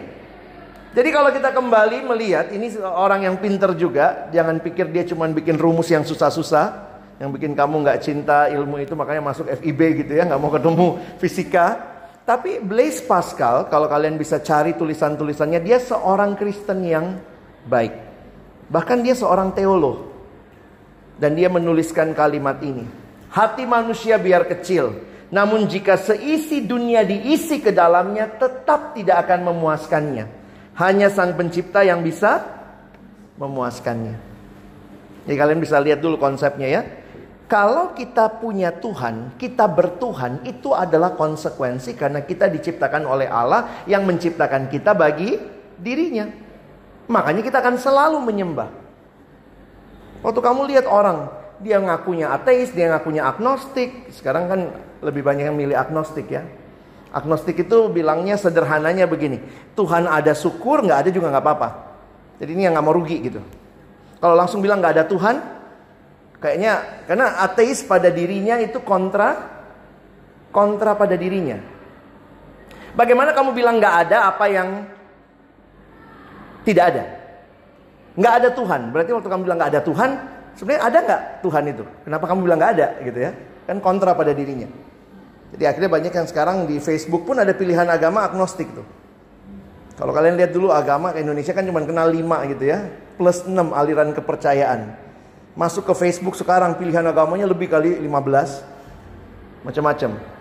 Jadi 0.95 1.09
kalau 1.11 1.35
kita 1.35 1.51
kembali 1.51 2.07
melihat 2.07 2.55
ini 2.55 2.71
orang 2.79 3.27
yang 3.27 3.37
pinter 3.43 3.75
juga, 3.75 4.31
jangan 4.31 4.63
pikir 4.63 4.95
dia 4.95 5.03
cuma 5.03 5.27
bikin 5.27 5.59
rumus 5.59 5.91
yang 5.91 6.07
susah-susah, 6.07 6.71
yang 7.19 7.35
bikin 7.35 7.59
kamu 7.59 7.83
nggak 7.83 7.99
cinta 7.99 8.47
ilmu 8.47 8.79
itu 8.79 8.95
makanya 8.95 9.27
masuk 9.27 9.51
FIB 9.59 10.07
gitu 10.07 10.13
ya, 10.15 10.23
nggak 10.23 10.39
mau 10.39 10.55
ketemu 10.55 10.87
fisika. 11.19 11.94
Tapi 12.25 12.57
Blaise 12.65 13.05
Pascal, 13.05 13.69
kalau 13.69 13.85
kalian 13.85 14.17
bisa 14.17 14.41
cari 14.41 14.73
tulisan-tulisannya, 14.73 15.61
dia 15.61 15.77
seorang 15.77 16.41
Kristen 16.41 16.81
yang 16.81 17.21
baik. 17.69 17.93
Bahkan 18.73 19.05
dia 19.05 19.13
seorang 19.13 19.53
teolog. 19.53 20.09
Dan 21.21 21.37
dia 21.37 21.53
menuliskan 21.53 22.17
kalimat 22.17 22.59
ini. 22.65 22.89
Hati 23.29 23.69
manusia 23.69 24.19
biar 24.19 24.49
kecil, 24.51 24.99
namun 25.35 25.67
jika 25.67 25.99
seisi 25.99 26.63
dunia 26.63 27.03
diisi 27.03 27.59
ke 27.59 27.75
dalamnya, 27.75 28.31
tetap 28.39 28.95
tidak 28.95 29.27
akan 29.29 29.51
memuaskannya. 29.51 30.27
Hanya 30.79 31.11
sang 31.11 31.35
pencipta 31.39 31.83
yang 31.87 32.03
bisa 32.03 32.43
memuaskannya. 33.39 34.15
Jadi 35.27 35.35
kalian 35.35 35.61
bisa 35.63 35.83
lihat 35.83 35.99
dulu 35.99 36.19
konsepnya 36.19 36.69
ya. 36.71 36.83
Kalau 37.45 37.93
kita 37.93 38.41
punya 38.41 38.73
Tuhan, 38.73 39.37
kita 39.37 39.69
bertuhan, 39.69 40.41
itu 40.49 40.73
adalah 40.73 41.13
konsekuensi 41.13 41.93
karena 41.93 42.25
kita 42.25 42.49
diciptakan 42.49 43.05
oleh 43.05 43.29
Allah 43.29 43.85
yang 43.85 44.09
menciptakan 44.09 44.73
kita 44.73 44.97
bagi 44.97 45.37
dirinya. 45.77 46.25
Makanya 47.05 47.45
kita 47.45 47.61
akan 47.61 47.77
selalu 47.77 48.17
menyembah. 48.25 48.73
Waktu 50.25 50.41
kamu 50.41 50.61
lihat 50.73 50.87
orang, 50.89 51.29
dia 51.61 51.77
ngakunya 51.77 52.33
ateis, 52.33 52.73
dia 52.73 52.89
ngakunya 52.89 53.29
agnostik. 53.29 54.09
Sekarang 54.09 54.49
kan 54.49 54.61
lebih 55.05 55.21
banyak 55.21 55.53
yang 55.53 55.57
milih 55.57 55.77
agnostik 55.77 56.33
ya. 56.33 56.49
Agnostik 57.13 57.61
itu 57.61 57.93
bilangnya 57.93 58.41
sederhananya 58.41 59.05
begini. 59.05 59.45
Tuhan 59.77 60.09
ada 60.09 60.33
syukur, 60.33 60.81
nggak 60.81 61.07
ada 61.07 61.11
juga 61.13 61.29
nggak 61.29 61.45
apa-apa. 61.45 61.69
Jadi 62.41 62.51
ini 62.57 62.65
yang 62.65 62.73
nggak 62.73 62.87
mau 62.89 62.97
rugi 62.97 63.21
gitu. 63.21 63.45
Kalau 64.19 64.33
langsung 64.33 64.65
bilang 64.65 64.81
nggak 64.81 64.97
ada 64.97 65.05
Tuhan, 65.05 65.54
Kayaknya 66.45 67.01
karena 67.09 67.41
ateis 67.41 67.81
pada 67.81 68.13
dirinya 68.13 68.61
itu 68.61 68.77
kontra 68.85 69.49
kontra 70.53 70.93
pada 70.93 71.17
dirinya. 71.17 71.57
Bagaimana 72.93 73.33
kamu 73.33 73.57
bilang 73.57 73.81
nggak 73.81 73.97
ada 74.05 74.29
apa 74.29 74.45
yang 74.53 74.85
tidak 76.69 76.85
ada? 76.93 77.05
Nggak 78.21 78.35
ada 78.45 78.49
Tuhan. 78.53 78.81
Berarti 78.93 79.11
waktu 79.17 79.29
kamu 79.33 79.43
bilang 79.49 79.57
nggak 79.57 79.73
ada 79.73 79.83
Tuhan, 79.89 80.11
sebenarnya 80.53 80.83
ada 80.85 80.99
nggak 81.01 81.23
Tuhan 81.41 81.65
itu? 81.65 81.85
Kenapa 82.05 82.25
kamu 82.29 82.41
bilang 82.45 82.59
nggak 82.61 82.73
ada 82.77 82.87
gitu 83.01 83.19
ya? 83.25 83.33
Kan 83.65 83.81
kontra 83.81 84.13
pada 84.13 84.37
dirinya. 84.37 84.69
Jadi 85.57 85.65
akhirnya 85.65 85.91
banyak 85.91 86.13
yang 86.13 86.29
sekarang 86.29 86.69
di 86.69 86.77
Facebook 86.77 87.25
pun 87.25 87.41
ada 87.41 87.57
pilihan 87.57 87.89
agama 87.89 88.21
agnostik 88.21 88.69
tuh. 88.69 88.85
Kalau 89.97 90.13
kalian 90.13 90.37
lihat 90.37 90.53
dulu 90.53 90.69
agama 90.77 91.17
ke 91.17 91.25
Indonesia 91.25 91.57
kan 91.57 91.65
cuma 91.65 91.81
kenal 91.89 92.13
5 92.13 92.53
gitu 92.53 92.65
ya. 92.69 92.85
Plus 93.17 93.49
6 93.49 93.73
aliran 93.73 94.13
kepercayaan. 94.13 95.04
Masuk 95.55 95.87
ke 95.87 95.95
Facebook 95.95 96.35
sekarang 96.35 96.75
pilihan 96.75 97.07
agamanya 97.07 97.47
lebih 97.47 97.71
kali 97.71 97.95
15 98.03 99.63
macam-macam. 99.63 100.35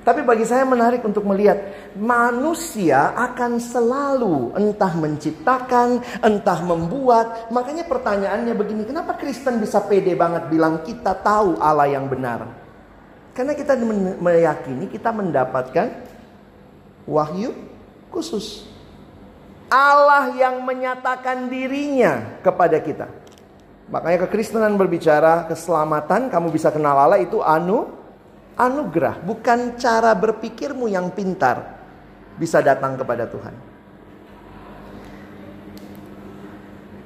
Tapi 0.00 0.24
bagi 0.24 0.48
saya 0.48 0.64
menarik 0.64 1.04
untuk 1.04 1.28
melihat 1.28 1.60
manusia 1.92 3.12
akan 3.12 3.60
selalu 3.60 4.56
entah 4.56 4.96
menciptakan, 4.96 6.00
entah 6.24 6.60
membuat. 6.64 7.52
Makanya 7.52 7.84
pertanyaannya 7.84 8.56
begini, 8.56 8.88
kenapa 8.88 9.20
Kristen 9.20 9.60
bisa 9.60 9.84
pede 9.84 10.16
banget 10.16 10.48
bilang 10.48 10.80
kita 10.80 11.12
tahu 11.20 11.60
Allah 11.60 11.88
yang 11.92 12.08
benar? 12.08 12.48
Karena 13.36 13.52
kita 13.52 13.76
meyakini 14.20 14.88
kita 14.88 15.12
mendapatkan 15.12 15.92
wahyu 17.04 17.52
khusus. 18.08 18.64
Allah 19.70 20.34
yang 20.34 20.64
menyatakan 20.64 21.46
dirinya 21.46 22.40
kepada 22.42 22.80
kita. 22.82 23.06
Makanya 23.90 24.26
kekristenan 24.26 24.78
berbicara 24.78 25.50
keselamatan, 25.50 26.30
kamu 26.30 26.54
bisa 26.54 26.70
kenal 26.70 26.94
Allah 26.94 27.18
itu 27.18 27.42
anu 27.42 27.90
anugerah, 28.54 29.18
bukan 29.26 29.74
cara 29.80 30.14
berpikirmu 30.14 30.86
yang 30.86 31.10
pintar 31.10 31.80
bisa 32.38 32.62
datang 32.62 32.94
kepada 32.94 33.26
Tuhan. 33.26 33.54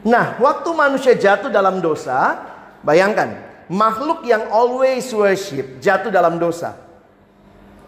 Nah, 0.05 0.37
waktu 0.37 0.69
manusia 0.77 1.17
jatuh 1.17 1.49
dalam 1.49 1.81
dosa, 1.81 2.37
bayangkan, 2.85 3.41
makhluk 3.73 4.21
yang 4.29 4.45
always 4.53 5.09
worship 5.17 5.81
jatuh 5.81 6.13
dalam 6.13 6.37
dosa. 6.37 6.77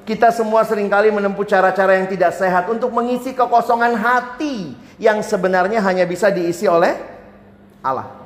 Kita 0.09 0.33
semua 0.33 0.65
sering 0.65 0.88
kali 0.88 1.12
menempuh 1.12 1.45
cara-cara 1.45 2.00
yang 2.00 2.09
tidak 2.09 2.33
sehat 2.33 2.71
untuk 2.73 2.95
mengisi 2.95 3.37
kekosongan 3.37 3.99
hati 3.99 4.73
yang 4.97 5.21
sebenarnya 5.21 5.83
hanya 5.85 6.09
bisa 6.09 6.33
diisi 6.33 6.65
oleh 6.65 6.97
Allah. 7.85 8.25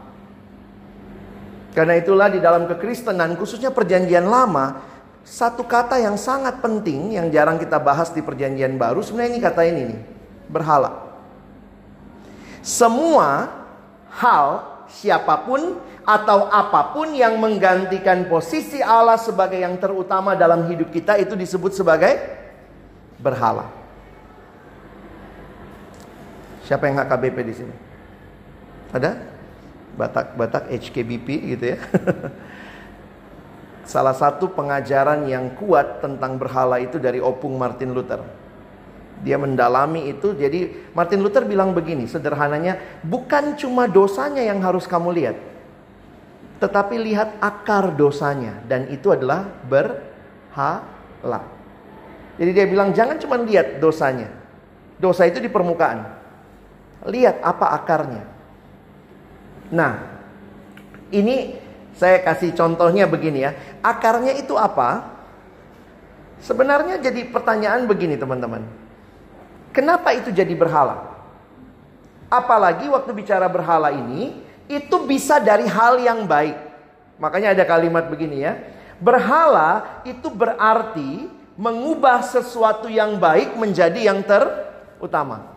Karena 1.71 1.95
itulah 1.95 2.27
di 2.27 2.43
dalam 2.43 2.67
kekristenan, 2.67 3.39
khususnya 3.39 3.71
perjanjian 3.71 4.27
lama, 4.27 4.83
satu 5.23 5.63
kata 5.63 6.03
yang 6.03 6.19
sangat 6.19 6.59
penting 6.59 7.15
yang 7.15 7.31
jarang 7.31 7.61
kita 7.63 7.79
bahas 7.79 8.11
di 8.11 8.19
perjanjian 8.19 8.75
baru, 8.75 8.99
sebenarnya 9.05 9.31
ini 9.31 9.41
kata 9.41 9.63
ini 9.63 9.83
nih, 9.95 10.01
berhala. 10.51 10.91
Semua 12.61 13.47
hal, 14.11 14.67
siapa 14.91 15.47
pun 15.47 15.79
atau 16.03 16.51
apa 16.51 16.91
pun 16.91 17.15
yang 17.15 17.39
menggantikan 17.39 18.27
posisi 18.27 18.83
Allah 18.83 19.15
sebagai 19.15 19.63
yang 19.63 19.79
terutama 19.79 20.35
dalam 20.35 20.67
hidup 20.67 20.91
kita 20.91 21.15
itu 21.23 21.39
disebut 21.39 21.71
sebagai 21.71 22.19
berhala. 23.23 23.71
Siapa 26.67 26.91
yang 26.91 26.99
HKBP 26.99 27.37
di 27.47 27.55
sini? 27.55 27.75
Ada? 28.91 29.30
Batak-batak 30.01 30.73
HKBP 30.73 31.29
gitu 31.57 31.65
ya. 31.77 31.79
Salah 33.91 34.17
satu 34.17 34.49
pengajaran 34.49 35.29
yang 35.29 35.53
kuat 35.61 36.01
tentang 36.01 36.41
berhala 36.41 36.81
itu 36.81 36.97
dari 36.97 37.21
opung 37.21 37.61
Martin 37.61 37.93
Luther. 37.93 38.25
Dia 39.21 39.37
mendalami 39.37 40.09
itu. 40.09 40.33
Jadi 40.33 40.89
Martin 40.97 41.21
Luther 41.21 41.45
bilang 41.45 41.77
begini, 41.77 42.09
sederhananya, 42.09 42.81
bukan 43.05 43.61
cuma 43.61 43.85
dosanya 43.85 44.41
yang 44.41 44.65
harus 44.65 44.89
kamu 44.89 45.13
lihat. 45.13 45.37
Tetapi 46.61 46.95
lihat 47.01 47.41
akar 47.41 47.97
dosanya 47.97 48.61
dan 48.69 48.85
itu 48.93 49.09
adalah 49.13 49.49
berhala. 49.65 51.41
Jadi 52.41 52.51
dia 52.57 52.65
bilang 52.69 52.97
jangan 52.97 53.17
cuma 53.21 53.37
lihat 53.41 53.81
dosanya. 53.81 54.29
Dosa 55.01 55.25
itu 55.25 55.41
di 55.41 55.49
permukaan. 55.49 56.05
Lihat 57.09 57.41
apa 57.41 57.73
akarnya. 57.75 58.25
Nah, 59.71 60.03
ini 61.15 61.59
saya 61.95 62.23
kasih 62.23 62.55
contohnya 62.55 63.07
begini 63.07 63.47
ya. 63.47 63.55
Akarnya 63.83 64.35
itu 64.35 64.59
apa? 64.59 65.19
Sebenarnya 66.43 66.99
jadi 66.99 67.29
pertanyaan 67.29 67.87
begini 67.87 68.19
teman-teman. 68.19 68.67
Kenapa 69.71 70.11
itu 70.17 70.35
jadi 70.35 70.51
berhala? 70.57 71.07
Apalagi 72.31 72.91
waktu 72.91 73.11
bicara 73.15 73.47
berhala 73.47 73.95
ini, 73.95 74.43
itu 74.71 74.97
bisa 75.07 75.39
dari 75.43 75.67
hal 75.67 75.99
yang 76.01 76.27
baik. 76.27 76.57
Makanya 77.21 77.53
ada 77.55 77.65
kalimat 77.67 78.09
begini 78.09 78.43
ya. 78.43 78.57
Berhala 79.03 80.01
itu 80.09 80.31
berarti 80.31 81.29
mengubah 81.61 82.25
sesuatu 82.25 82.89
yang 82.89 83.21
baik 83.21 83.55
menjadi 83.61 84.09
yang 84.09 84.25
terutama. 84.25 85.53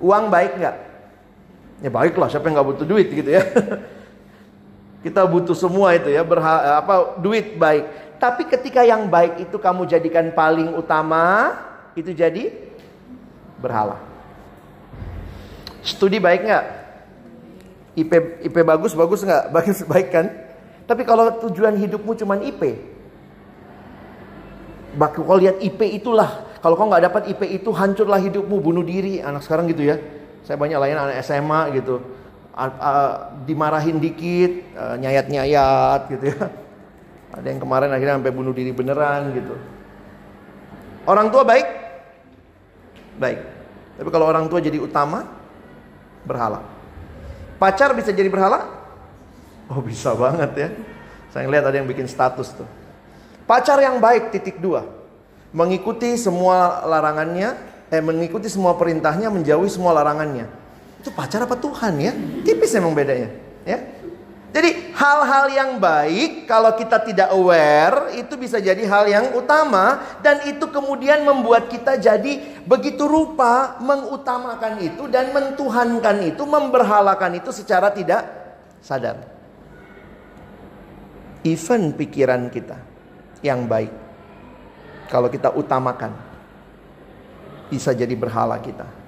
Uang 0.00 0.32
baik 0.32 0.56
nggak? 0.56 0.76
Ya 1.80 1.88
baiklah, 1.88 2.28
siapa 2.28 2.48
yang 2.48 2.60
nggak 2.60 2.68
butuh 2.76 2.86
duit 2.86 3.08
gitu 3.08 3.30
ya. 3.32 3.42
Kita 5.04 5.24
butuh 5.24 5.56
semua 5.56 5.96
itu 5.96 6.12
ya, 6.12 6.20
berha 6.20 6.80
apa 6.80 7.16
duit 7.16 7.56
baik. 7.56 8.12
Tapi 8.20 8.44
ketika 8.44 8.84
yang 8.84 9.08
baik 9.08 9.48
itu 9.48 9.56
kamu 9.56 9.88
jadikan 9.88 10.28
paling 10.36 10.76
utama, 10.76 11.56
itu 11.96 12.12
jadi 12.12 12.52
berhala. 13.56 13.96
Studi 15.80 16.20
baik 16.20 16.44
nggak? 16.44 16.64
IP 17.96 18.12
IP 18.44 18.56
bagus 18.60 18.92
bagus 18.92 19.24
nggak? 19.24 19.48
Bagus 19.56 19.80
baik 19.88 20.08
kan? 20.12 20.26
Tapi 20.84 21.02
kalau 21.08 21.32
tujuan 21.48 21.80
hidupmu 21.80 22.12
cuma 22.20 22.36
IP, 22.36 22.60
Baku 24.90 25.22
kalau 25.22 25.38
lihat 25.38 25.62
IP 25.62 25.80
itulah. 26.02 26.50
Kalau 26.60 26.76
kau 26.76 26.90
nggak 26.90 27.04
dapat 27.08 27.22
IP 27.30 27.62
itu 27.62 27.70
hancurlah 27.72 28.20
hidupmu, 28.20 28.58
bunuh 28.58 28.84
diri. 28.84 29.22
Anak 29.22 29.46
sekarang 29.46 29.70
gitu 29.70 29.86
ya. 29.86 29.96
Saya 30.44 30.56
banyak 30.56 30.78
lain 30.78 30.96
anak 30.96 31.20
SMA 31.24 31.60
gitu. 31.80 32.00
A, 32.56 32.64
a, 32.66 32.92
dimarahin 33.46 34.02
dikit, 34.02 34.76
nyayat-nyayat 34.76 36.00
gitu 36.12 36.24
ya. 36.34 36.38
Ada 37.30 37.46
yang 37.46 37.60
kemarin 37.62 37.94
akhirnya 37.94 38.18
sampai 38.18 38.34
bunuh 38.34 38.50
diri 38.50 38.74
beneran 38.74 39.30
gitu. 39.32 39.54
Orang 41.06 41.30
tua 41.30 41.46
baik? 41.46 41.66
Baik. 43.22 43.40
Tapi 44.00 44.08
kalau 44.10 44.26
orang 44.26 44.50
tua 44.50 44.58
jadi 44.58 44.80
utama, 44.82 45.28
berhala. 46.26 46.64
Pacar 47.60 47.92
bisa 47.94 48.10
jadi 48.10 48.26
berhala? 48.32 48.66
Oh 49.70 49.78
bisa 49.78 50.10
banget 50.18 50.50
ya. 50.56 50.68
Saya 51.30 51.46
ngeliat 51.46 51.70
ada 51.70 51.76
yang 51.78 51.86
bikin 51.86 52.10
status 52.10 52.50
tuh. 52.56 52.66
Pacar 53.46 53.78
yang 53.78 54.02
baik 54.02 54.34
titik 54.34 54.58
dua. 54.58 54.82
Mengikuti 55.54 56.18
semua 56.18 56.82
larangannya, 56.86 57.54
eh 57.90 57.98
mengikuti 57.98 58.46
semua 58.46 58.78
perintahnya, 58.78 59.28
menjauhi 59.28 59.66
semua 59.66 59.90
larangannya. 59.90 60.46
Itu 61.02 61.10
pacar 61.10 61.42
apa 61.42 61.58
Tuhan 61.58 61.94
ya? 61.98 62.12
Tipis 62.46 62.70
emang 62.78 62.94
bedanya, 62.94 63.28
ya. 63.66 63.78
Jadi 64.50 64.90
hal-hal 64.98 65.46
yang 65.54 65.70
baik 65.78 66.50
kalau 66.50 66.74
kita 66.74 66.98
tidak 67.06 67.30
aware 67.30 68.10
itu 68.18 68.34
bisa 68.34 68.58
jadi 68.58 68.82
hal 68.82 69.06
yang 69.06 69.26
utama 69.38 70.02
dan 70.26 70.42
itu 70.42 70.66
kemudian 70.74 71.22
membuat 71.22 71.70
kita 71.70 71.94
jadi 71.94 72.58
begitu 72.66 73.06
rupa 73.06 73.78
mengutamakan 73.78 74.82
itu 74.82 75.06
dan 75.06 75.30
mentuhankan 75.30 76.34
itu, 76.34 76.42
memberhalakan 76.42 77.38
itu 77.38 77.54
secara 77.54 77.94
tidak 77.94 78.26
sadar. 78.82 79.22
Even 81.46 81.94
pikiran 81.94 82.50
kita 82.50 82.74
yang 83.46 83.70
baik 83.70 83.94
kalau 85.08 85.30
kita 85.30 85.54
utamakan 85.54 86.29
bisa 87.70 87.94
jadi 87.94 88.12
berhala 88.18 88.58
kita. 88.58 89.00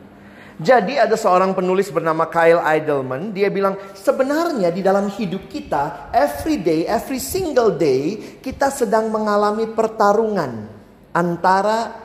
Jadi 0.62 0.94
ada 0.94 1.18
seorang 1.18 1.58
penulis 1.58 1.90
bernama 1.90 2.28
Kyle 2.30 2.62
Idleman, 2.62 3.34
dia 3.34 3.50
bilang 3.50 3.74
sebenarnya 3.98 4.70
di 4.70 4.78
dalam 4.78 5.10
hidup 5.10 5.50
kita 5.50 6.12
every 6.14 6.60
day, 6.60 6.86
every 6.86 7.18
single 7.18 7.74
day 7.74 8.38
kita 8.38 8.70
sedang 8.70 9.10
mengalami 9.10 9.66
pertarungan 9.66 10.70
antara 11.10 11.98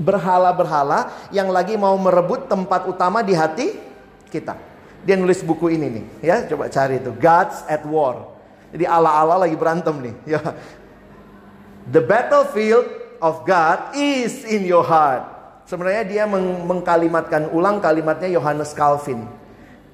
berhala-berhala 0.00 1.30
yang 1.30 1.52
lagi 1.52 1.78
mau 1.78 1.94
merebut 2.00 2.48
tempat 2.50 2.88
utama 2.88 3.20
di 3.22 3.36
hati 3.36 3.78
kita. 4.32 4.56
Dia 5.06 5.14
nulis 5.14 5.44
buku 5.44 5.70
ini 5.70 5.86
nih, 6.00 6.04
ya 6.24 6.36
coba 6.50 6.66
cari 6.72 6.98
itu 6.98 7.12
Gods 7.14 7.62
at 7.68 7.84
War. 7.86 8.26
Jadi 8.74 8.84
ala-ala 8.90 9.44
lagi 9.44 9.54
berantem 9.54 9.92
nih, 10.02 10.14
ya. 10.34 10.40
The 11.90 12.00
battlefield 12.00 12.99
of 13.20 13.44
God 13.44 13.94
is 13.94 14.42
in 14.48 14.64
your 14.64 14.82
heart. 14.82 15.22
Sebenarnya 15.68 16.02
dia 16.02 16.24
meng 16.26 16.66
mengkalimatkan 16.66 17.54
ulang 17.54 17.78
kalimatnya 17.78 18.26
Yohanes 18.26 18.74
Calvin. 18.74 19.22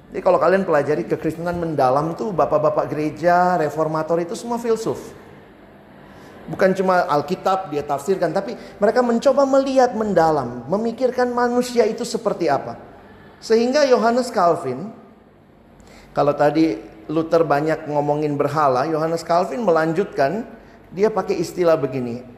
Jadi 0.09 0.23
kalau 0.23 0.39
kalian 0.39 0.63
pelajari 0.63 1.03
kekristenan 1.05 1.59
mendalam 1.59 2.15
tuh 2.15 2.31
bapak-bapak 2.31 2.87
gereja, 2.89 3.59
reformator 3.59 4.17
itu 4.23 4.33
semua 4.33 4.57
filsuf. 4.57 4.97
Bukan 6.47 6.71
cuma 6.79 7.03
Alkitab 7.11 7.75
dia 7.75 7.83
tafsirkan, 7.83 8.31
tapi 8.31 8.55
mereka 8.79 9.03
mencoba 9.03 9.43
melihat 9.43 9.91
mendalam, 9.91 10.63
memikirkan 10.71 11.27
manusia 11.35 11.83
itu 11.83 12.07
seperti 12.07 12.47
apa. 12.47 12.79
Sehingga 13.43 13.83
Yohanes 13.83 14.31
Calvin, 14.31 14.95
kalau 16.15 16.31
tadi 16.31 16.79
Luther 17.11 17.43
banyak 17.43 17.91
ngomongin 17.91 18.39
berhala, 18.39 18.87
Yohanes 18.87 19.27
Calvin 19.27 19.67
melanjutkan, 19.67 20.47
dia 20.95 21.11
pakai 21.11 21.35
istilah 21.35 21.75
begini. 21.75 22.36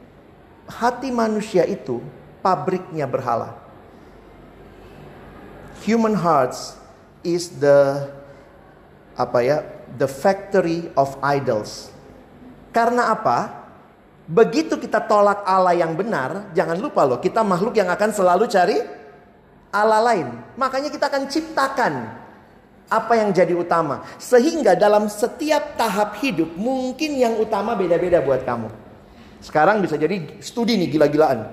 Hati 0.70 1.10
manusia 1.10 1.66
itu 1.66 1.98
pabriknya 2.38 3.10
berhala. 3.10 3.58
Human 5.82 6.14
hearts 6.14 6.78
is 7.26 7.50
the 7.58 8.06
apa 9.18 9.38
ya? 9.42 9.58
The 9.98 10.06
factory 10.06 10.88
of 10.94 11.18
idols. 11.20 11.90
Karena 12.70 13.10
apa? 13.10 13.60
Begitu 14.30 14.78
kita 14.78 15.02
tolak 15.02 15.42
Allah 15.42 15.74
yang 15.74 15.98
benar, 15.98 16.54
jangan 16.54 16.78
lupa 16.78 17.02
loh, 17.02 17.18
kita 17.18 17.42
makhluk 17.42 17.74
yang 17.74 17.90
akan 17.90 18.10
selalu 18.14 18.46
cari 18.46 18.78
Allah 19.74 19.98
lain. 19.98 20.30
Makanya 20.54 20.86
kita 20.86 21.10
akan 21.10 21.26
ciptakan 21.26 21.92
apa 22.86 23.12
yang 23.18 23.34
jadi 23.34 23.54
utama. 23.58 24.06
Sehingga 24.22 24.78
dalam 24.78 25.10
setiap 25.10 25.74
tahap 25.74 26.18
hidup 26.22 26.54
mungkin 26.54 27.18
yang 27.18 27.38
utama 27.42 27.74
beda-beda 27.74 28.22
buat 28.22 28.46
kamu. 28.46 28.89
Sekarang 29.40 29.80
bisa 29.80 29.96
jadi 29.96 30.20
studi 30.44 30.76
nih 30.76 30.88
gila-gilaan. 30.92 31.48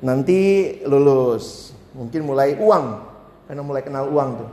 Nanti 0.00 0.40
lulus, 0.84 1.76
mungkin 1.92 2.24
mulai 2.24 2.56
uang, 2.56 2.84
karena 3.48 3.62
mulai 3.64 3.82
kenal 3.84 4.08
uang 4.08 4.30
tuh. 4.36 4.50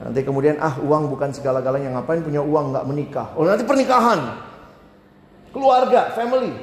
Nanti 0.00 0.20
kemudian 0.24 0.56
ah 0.60 0.80
uang 0.80 1.12
bukan 1.12 1.28
segala-galanya 1.28 1.92
ngapain 1.92 2.24
punya 2.24 2.40
uang 2.40 2.72
nggak 2.72 2.86
menikah. 2.88 3.28
Oh 3.36 3.44
nanti 3.44 3.68
pernikahan, 3.68 4.40
keluarga, 5.52 6.12
family. 6.16 6.56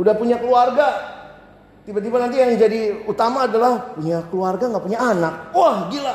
Udah 0.00 0.16
punya 0.16 0.40
keluarga, 0.40 0.88
tiba-tiba 1.84 2.16
nanti 2.16 2.40
yang 2.40 2.56
jadi 2.56 3.04
utama 3.04 3.44
adalah 3.44 3.92
punya 3.92 4.24
keluarga 4.32 4.72
nggak 4.72 4.84
punya 4.88 5.00
anak. 5.04 5.34
Wah 5.52 5.92
gila, 5.92 6.14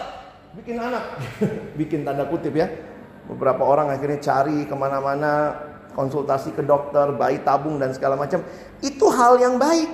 bikin 0.57 0.77
anak. 0.81 1.03
bikin 1.77 2.01
tanda 2.01 2.25
kutip 2.25 2.57
ya. 2.57 2.69
Beberapa 3.29 3.61
orang 3.61 3.93
akhirnya 3.93 4.17
cari 4.17 4.65
ke 4.65 4.73
mana-mana, 4.73 5.53
konsultasi 5.93 6.53
ke 6.53 6.61
dokter, 6.65 7.13
bayi 7.15 7.41
tabung 7.41 7.77
dan 7.77 7.93
segala 7.93 8.17
macam. 8.17 8.41
Itu 8.81 9.09
hal 9.09 9.39
yang 9.39 9.55
baik. 9.57 9.89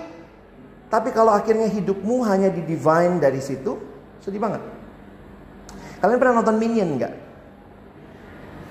Tapi 0.89 1.13
kalau 1.13 1.35
akhirnya 1.35 1.69
hidupmu 1.69 2.25
hanya 2.25 2.49
di 2.49 2.65
divine 2.65 3.21
dari 3.21 3.37
situ, 3.37 3.77
sedih 4.23 4.41
banget. 4.41 4.63
Kalian 6.01 6.17
pernah 6.17 6.41
nonton 6.41 6.57
Minion 6.57 6.89
nggak? 6.97 7.13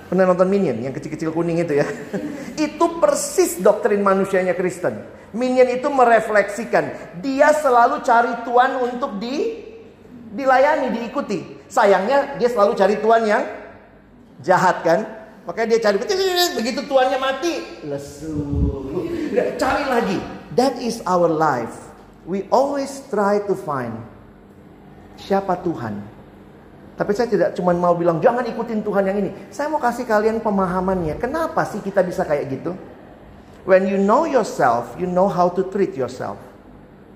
Pernah 0.09 0.25
nonton 0.25 0.49
Minion 0.49 0.77
yang 0.83 0.95
kecil-kecil 0.97 1.31
kuning 1.31 1.61
itu 1.61 1.79
ya? 1.79 1.87
itu 2.67 2.85
persis 2.99 3.61
doktrin 3.61 4.01
manusianya 4.01 4.57
Kristen. 4.57 5.05
Minion 5.37 5.69
itu 5.69 5.87
merefleksikan 5.93 7.21
dia 7.21 7.53
selalu 7.53 8.01
cari 8.01 8.33
Tuhan 8.49 8.81
untuk 8.81 9.21
di 9.21 9.69
dilayani, 10.33 10.89
diikuti. 10.89 11.69
Sayangnya 11.69 12.41
dia 12.41 12.49
selalu 12.49 12.73
cari 12.75 12.97
Tuhan 12.97 13.23
yang 13.29 13.43
jahat 14.41 14.81
kan? 14.81 15.18
Makanya 15.49 15.69
dia 15.73 15.81
cari 15.81 15.97
begitu 16.53 16.85
tuannya 16.85 17.17
mati, 17.17 17.81
lesu. 17.89 18.37
Cari 19.57 19.85
lagi. 19.89 20.19
That 20.53 20.77
is 20.77 21.01
our 21.09 21.25
life. 21.25 21.89
We 22.29 22.45
always 22.53 23.01
try 23.09 23.41
to 23.49 23.57
find 23.57 23.97
siapa 25.17 25.57
Tuhan. 25.65 26.05
Tapi 27.01 27.17
saya 27.17 27.33
tidak 27.33 27.57
cuma 27.57 27.73
mau 27.73 27.97
bilang 27.97 28.21
jangan 28.21 28.45
ikutin 28.45 28.85
Tuhan 28.85 29.09
yang 29.09 29.17
ini. 29.25 29.31
Saya 29.49 29.73
mau 29.73 29.81
kasih 29.81 30.05
kalian 30.05 30.45
pemahamannya. 30.45 31.17
Kenapa 31.17 31.65
sih 31.65 31.81
kita 31.81 32.05
bisa 32.05 32.29
kayak 32.29 32.53
gitu? 32.53 32.77
When 33.65 33.89
you 33.89 33.97
know 33.97 34.29
yourself, 34.29 35.01
you 35.01 35.09
know 35.09 35.33
how 35.33 35.49
to 35.57 35.65
treat 35.73 35.97
yourself. 35.97 36.37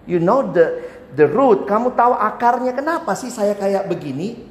You 0.09 0.23
know 0.23 0.41
the 0.41 0.81
the 1.13 1.29
root, 1.29 1.69
kamu 1.69 1.93
tahu 1.93 2.17
akarnya 2.17 2.73
kenapa 2.73 3.13
sih 3.13 3.29
saya 3.29 3.53
kayak 3.53 3.93
begini? 3.93 4.49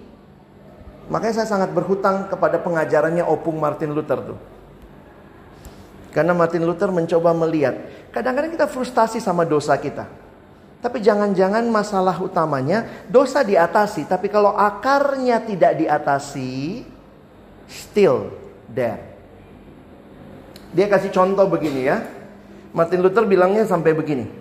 Makanya 1.12 1.44
saya 1.44 1.48
sangat 1.60 1.76
berhutang 1.76 2.32
kepada 2.32 2.56
pengajarannya 2.64 3.28
Opung 3.28 3.60
Martin 3.60 3.92
Luther 3.92 4.32
tuh. 4.32 4.40
Karena 6.16 6.32
Martin 6.32 6.64
Luther 6.64 6.88
mencoba 6.88 7.36
melihat, 7.36 7.76
kadang-kadang 8.16 8.52
kita 8.56 8.68
frustasi 8.68 9.20
sama 9.20 9.44
dosa 9.44 9.76
kita. 9.76 10.08
Tapi 10.80 11.04
jangan-jangan 11.04 11.68
masalah 11.68 12.16
utamanya 12.24 12.88
dosa 13.12 13.44
diatasi, 13.44 14.08
tapi 14.08 14.32
kalau 14.32 14.56
akarnya 14.56 15.44
tidak 15.44 15.84
diatasi, 15.84 16.88
still 17.68 18.32
there. 18.72 19.12
Dia 20.72 20.88
kasih 20.88 21.12
contoh 21.12 21.44
begini 21.52 21.92
ya. 21.92 22.08
Martin 22.72 23.04
Luther 23.04 23.28
bilangnya 23.28 23.68
sampai 23.68 23.92
begini. 23.92 24.32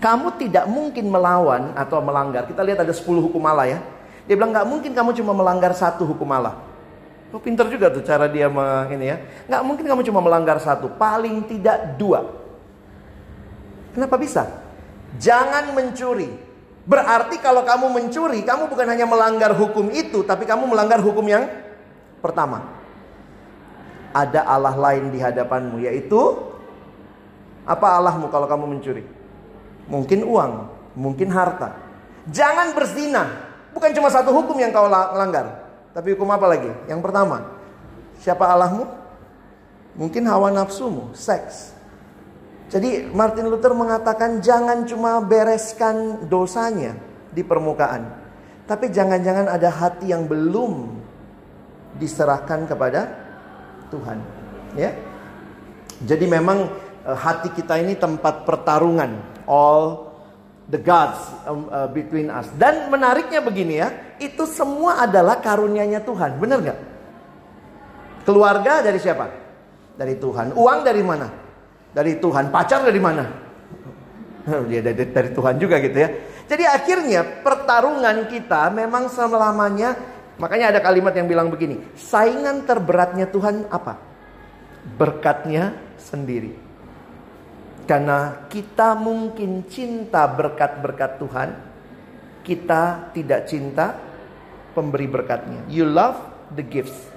Kamu 0.00 0.34
tidak 0.40 0.64
mungkin 0.64 1.12
melawan 1.12 1.76
atau 1.76 2.00
melanggar. 2.00 2.48
Kita 2.48 2.64
lihat 2.64 2.80
ada 2.82 2.90
10 2.90 3.04
hukum 3.20 3.44
Allah 3.44 3.76
ya. 3.76 3.80
Dia 4.26 4.34
bilang 4.38 4.54
nggak 4.54 4.66
mungkin 4.68 4.92
kamu 4.94 5.10
cuma 5.18 5.32
melanggar 5.34 5.74
satu 5.74 6.06
hukum 6.06 6.28
Allah. 6.30 6.58
Oh, 7.32 7.40
pinter 7.40 7.64
juga 7.72 7.88
tuh 7.88 8.04
cara 8.04 8.28
dia 8.28 8.52
ini 8.92 9.04
ya. 9.08 9.16
Nggak 9.48 9.62
mungkin 9.64 9.84
kamu 9.88 10.02
cuma 10.04 10.20
melanggar 10.20 10.60
satu, 10.60 10.92
paling 11.00 11.48
tidak 11.48 11.96
dua. 11.96 12.28
Kenapa 13.96 14.20
bisa? 14.20 14.48
Jangan 15.16 15.72
mencuri. 15.72 16.28
Berarti 16.82 17.38
kalau 17.38 17.62
kamu 17.62 17.88
mencuri, 17.88 18.42
kamu 18.42 18.68
bukan 18.68 18.86
hanya 18.90 19.06
melanggar 19.08 19.54
hukum 19.54 19.88
itu, 19.94 20.26
tapi 20.26 20.44
kamu 20.44 20.66
melanggar 20.66 20.98
hukum 21.00 21.24
yang 21.24 21.46
pertama. 22.20 22.68
Ada 24.12 24.44
Allah 24.44 24.76
lain 24.76 25.08
di 25.08 25.16
hadapanmu, 25.16 25.80
yaitu 25.88 26.20
apa 27.64 27.96
Allahmu 27.96 28.28
kalau 28.28 28.44
kamu 28.44 28.76
mencuri? 28.76 29.04
Mungkin 29.88 30.26
uang, 30.26 30.52
mungkin 30.98 31.30
harta. 31.30 31.78
Jangan 32.28 32.74
berzina. 32.76 33.51
Bukan 33.72 33.90
cuma 33.96 34.08
satu 34.12 34.30
hukum 34.30 34.56
yang 34.60 34.70
kau 34.70 34.86
langgar, 34.88 35.64
tapi 35.96 36.12
hukum 36.12 36.28
apa 36.28 36.46
lagi? 36.48 36.70
Yang 36.88 37.00
pertama, 37.00 37.56
siapa 38.20 38.44
Allahmu? 38.48 38.84
Mungkin 39.96 40.24
hawa 40.28 40.52
nafsumu, 40.52 41.12
seks. 41.12 41.72
Jadi 42.72 43.04
Martin 43.12 43.52
Luther 43.52 43.76
mengatakan 43.76 44.40
jangan 44.40 44.88
cuma 44.88 45.20
bereskan 45.20 46.24
dosanya 46.28 46.96
di 47.28 47.44
permukaan. 47.44 48.08
Tapi 48.64 48.88
jangan-jangan 48.88 49.52
ada 49.52 49.68
hati 49.68 50.08
yang 50.08 50.24
belum 50.24 50.96
diserahkan 52.00 52.64
kepada 52.64 53.12
Tuhan. 53.92 54.18
Ya. 54.72 54.96
Jadi 56.08 56.24
memang 56.24 56.72
uh, 57.04 57.18
hati 57.18 57.52
kita 57.52 57.76
ini 57.76 57.92
tempat 58.00 58.48
pertarungan. 58.48 59.20
All 59.44 60.11
the 60.68 60.78
gods 60.78 61.18
um, 61.46 61.66
uh, 61.70 61.88
between 61.90 62.30
us. 62.30 62.50
Dan 62.54 62.90
menariknya 62.92 63.42
begini 63.42 63.80
ya, 63.80 63.88
itu 64.18 64.44
semua 64.46 65.02
adalah 65.02 65.38
karunianya 65.38 66.02
Tuhan. 66.02 66.38
Benar 66.38 66.58
nggak? 66.62 66.78
Keluarga 68.22 68.82
dari 68.82 68.98
siapa? 69.02 69.26
Dari 69.98 70.14
Tuhan. 70.18 70.54
Uang 70.54 70.86
dari 70.86 71.02
mana? 71.02 71.42
dari 71.92 72.16
Tuhan. 72.18 72.48
Pacar 72.48 72.82
dari 72.82 73.00
mana? 73.00 73.24
Dia 74.68 74.80
dari, 74.82 74.96
dari 75.12 75.30
Tuhan 75.30 75.54
juga 75.60 75.78
gitu 75.78 75.96
ya. 75.96 76.08
Jadi 76.48 76.64
akhirnya 76.66 77.22
pertarungan 77.44 78.26
kita 78.26 78.68
memang 78.74 79.06
selamanya 79.08 79.94
makanya 80.36 80.74
ada 80.74 80.80
kalimat 80.82 81.14
yang 81.14 81.30
bilang 81.30 81.48
begini, 81.48 81.78
saingan 81.94 82.66
terberatnya 82.66 83.30
Tuhan 83.30 83.70
apa? 83.70 83.96
Berkatnya 84.98 85.78
sendiri. 85.96 86.58
Karena 87.82 88.46
kita 88.46 88.94
mungkin 88.94 89.66
cinta 89.66 90.24
berkat-berkat 90.30 91.18
Tuhan, 91.18 91.50
kita 92.46 93.10
tidak 93.10 93.50
cinta 93.50 93.98
pemberi 94.72 95.10
berkatnya. 95.10 95.66
You 95.66 95.86
love 95.86 96.18
the 96.54 96.62
gifts, 96.62 97.10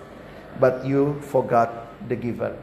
but 0.58 0.82
you 0.82 1.22
forgot 1.30 1.70
the 2.10 2.18
giver. 2.18 2.54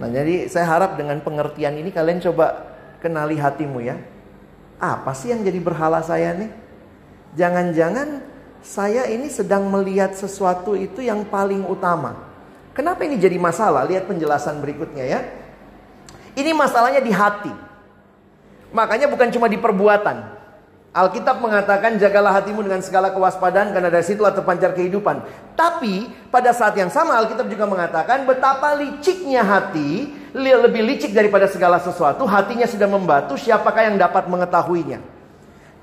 Nah, 0.00 0.08
jadi 0.08 0.48
saya 0.48 0.64
harap 0.64 0.96
dengan 0.96 1.20
pengertian 1.20 1.76
ini 1.76 1.92
kalian 1.92 2.24
coba 2.24 2.72
kenali 3.04 3.36
hatimu 3.36 3.84
ya. 3.84 4.00
Apa 4.80 5.12
sih 5.12 5.28
yang 5.28 5.44
jadi 5.44 5.60
berhala 5.60 6.00
saya 6.00 6.32
nih? 6.32 6.50
Jangan-jangan 7.36 8.24
saya 8.64 9.08
ini 9.08 9.28
sedang 9.28 9.68
melihat 9.68 10.16
sesuatu 10.16 10.72
itu 10.72 11.04
yang 11.04 11.28
paling 11.28 11.68
utama. 11.68 12.16
Kenapa 12.72 13.04
ini 13.04 13.20
jadi 13.20 13.36
masalah? 13.36 13.84
Lihat 13.84 14.08
penjelasan 14.08 14.60
berikutnya 14.64 15.04
ya. 15.04 15.20
Ini 16.38 16.50
masalahnya 16.54 17.02
di 17.02 17.10
hati. 17.10 17.52
Makanya 18.70 19.10
bukan 19.10 19.30
cuma 19.34 19.50
di 19.50 19.58
perbuatan. 19.58 20.40
Alkitab 20.90 21.38
mengatakan 21.38 22.02
jagalah 22.02 22.34
hatimu 22.42 22.66
dengan 22.66 22.82
segala 22.82 23.14
kewaspadaan 23.14 23.70
karena 23.70 23.94
dari 23.94 24.02
situlah 24.02 24.34
terpancar 24.34 24.74
kehidupan. 24.74 25.22
Tapi 25.54 26.10
pada 26.34 26.50
saat 26.50 26.74
yang 26.74 26.90
sama 26.90 27.14
Alkitab 27.14 27.46
juga 27.46 27.62
mengatakan 27.62 28.26
betapa 28.26 28.74
liciknya 28.74 29.46
hati, 29.46 30.10
lebih 30.34 30.82
licik 30.82 31.14
daripada 31.14 31.46
segala 31.46 31.78
sesuatu, 31.78 32.26
hatinya 32.26 32.66
sudah 32.66 32.90
membatu, 32.90 33.38
siapakah 33.38 33.86
yang 33.86 34.02
dapat 34.02 34.26
mengetahuinya. 34.26 34.98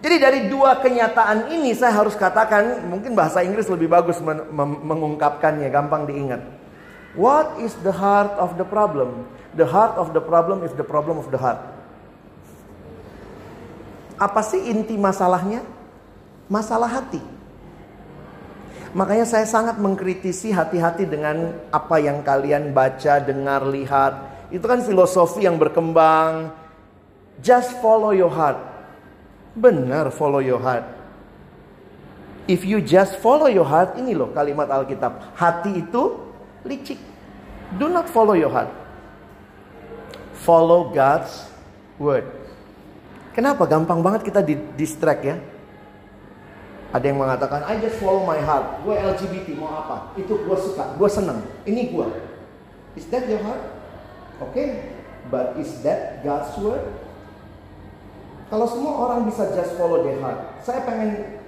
Jadi 0.03 0.15
dari 0.19 0.39
dua 0.51 0.75
kenyataan 0.83 1.55
ini 1.55 1.71
saya 1.71 1.95
harus 1.95 2.13
katakan, 2.19 2.83
mungkin 2.91 3.15
bahasa 3.15 3.39
Inggris 3.47 3.71
lebih 3.71 3.87
bagus 3.87 4.19
mengungkapkannya, 4.83 5.71
gampang 5.71 6.03
diingat. 6.03 6.43
What 7.17 7.57
is 7.57 7.73
the 7.81 7.89
heart 7.89 8.37
of 8.37 8.61
the 8.61 8.63
problem? 8.63 9.25
The 9.57 9.65
heart 9.65 9.97
of 9.97 10.13
the 10.13 10.21
problem 10.21 10.61
is 10.61 10.69
the 10.77 10.85
problem 10.85 11.17
of 11.17 11.33
the 11.33 11.41
heart. 11.41 11.57
Apa 14.21 14.45
sih 14.45 14.69
inti 14.69 14.93
masalahnya? 14.93 15.65
Masalah 16.45 16.85
hati. 16.85 17.17
Makanya 18.93 19.25
saya 19.25 19.49
sangat 19.49 19.81
mengkritisi 19.81 20.53
hati-hati 20.53 21.09
dengan 21.09 21.57
apa 21.73 21.97
yang 21.97 22.21
kalian 22.21 22.69
baca, 22.69 23.17
dengar, 23.17 23.65
lihat. 23.65 24.13
Itu 24.53 24.69
kan 24.69 24.85
filosofi 24.85 25.43
yang 25.49 25.57
berkembang. 25.57 26.53
Just 27.41 27.81
follow 27.81 28.13
your 28.13 28.29
heart. 28.29 28.61
Benar 29.57 30.13
follow 30.13 30.37
your 30.37 30.61
heart. 30.61 30.85
If 32.45 32.61
you 32.61 32.77
just 32.79 33.17
follow 33.19 33.49
your 33.49 33.65
heart, 33.65 33.97
ini 33.97 34.13
loh 34.13 34.29
kalimat 34.31 34.69
Alkitab. 34.69 35.33
Hati 35.35 35.81
itu 35.81 36.26
licik. 36.67 36.99
Do 37.79 37.87
not 37.87 38.11
follow 38.11 38.35
your 38.35 38.51
heart. 38.51 38.71
Follow 40.43 40.91
God's 40.91 41.47
word. 41.99 42.27
Kenapa 43.35 43.67
gampang 43.67 43.99
banget 44.01 44.27
kita 44.27 44.41
di 44.41 44.55
distract 44.75 45.21
ya? 45.23 45.37
Ada 46.95 47.03
yang 47.11 47.19
mengatakan, 47.19 47.67
I 47.67 47.77
just 47.83 47.99
follow 47.99 48.23
my 48.23 48.39
heart. 48.39 48.81
Gue 48.87 48.95
LGBT 48.95 49.59
mau 49.59 49.83
apa? 49.83 50.15
Itu 50.15 50.39
gue 50.39 50.57
suka, 50.57 50.95
gue 50.95 51.09
seneng. 51.11 51.43
Ini 51.67 51.91
gue. 51.91 52.07
Is 52.95 53.05
that 53.11 53.27
your 53.27 53.43
heart? 53.43 53.59
Oke, 54.39 54.55
okay. 54.55 54.67
but 55.27 55.59
is 55.59 55.83
that 55.83 56.23
God's 56.23 56.55
word? 56.63 56.81
Kalau 58.47 58.63
semua 58.63 58.93
orang 59.03 59.27
bisa 59.27 59.51
just 59.51 59.75
follow 59.75 60.07
their 60.07 60.15
heart, 60.23 60.63
saya 60.63 60.87
pengen 60.87 61.43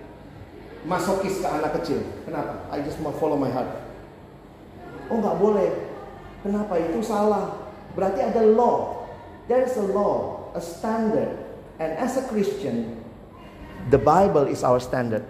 masokis 0.84 1.39
ke 1.39 1.47
anak 1.47 1.71
kecil. 1.79 2.03
Kenapa? 2.27 2.67
I 2.67 2.84
just 2.84 2.99
mau 2.99 3.15
follow 3.15 3.39
my 3.39 3.47
heart. 3.47 3.71
Oh 5.09 5.17
nggak 5.17 5.37
boleh. 5.41 5.69
Kenapa? 6.45 6.77
Itu 6.79 7.03
salah. 7.03 7.57
Berarti 7.97 8.21
ada 8.23 8.41
law. 8.45 9.05
There 9.49 9.65
is 9.65 9.73
a 9.75 9.85
law, 9.89 10.49
a 10.53 10.61
standard 10.61 11.49
And 11.79 11.95
as 11.95 12.19
a 12.19 12.23
Christian, 12.27 12.99
the 13.87 13.95
Bible 13.95 14.51
is 14.51 14.67
our 14.67 14.83
standard. 14.83 15.23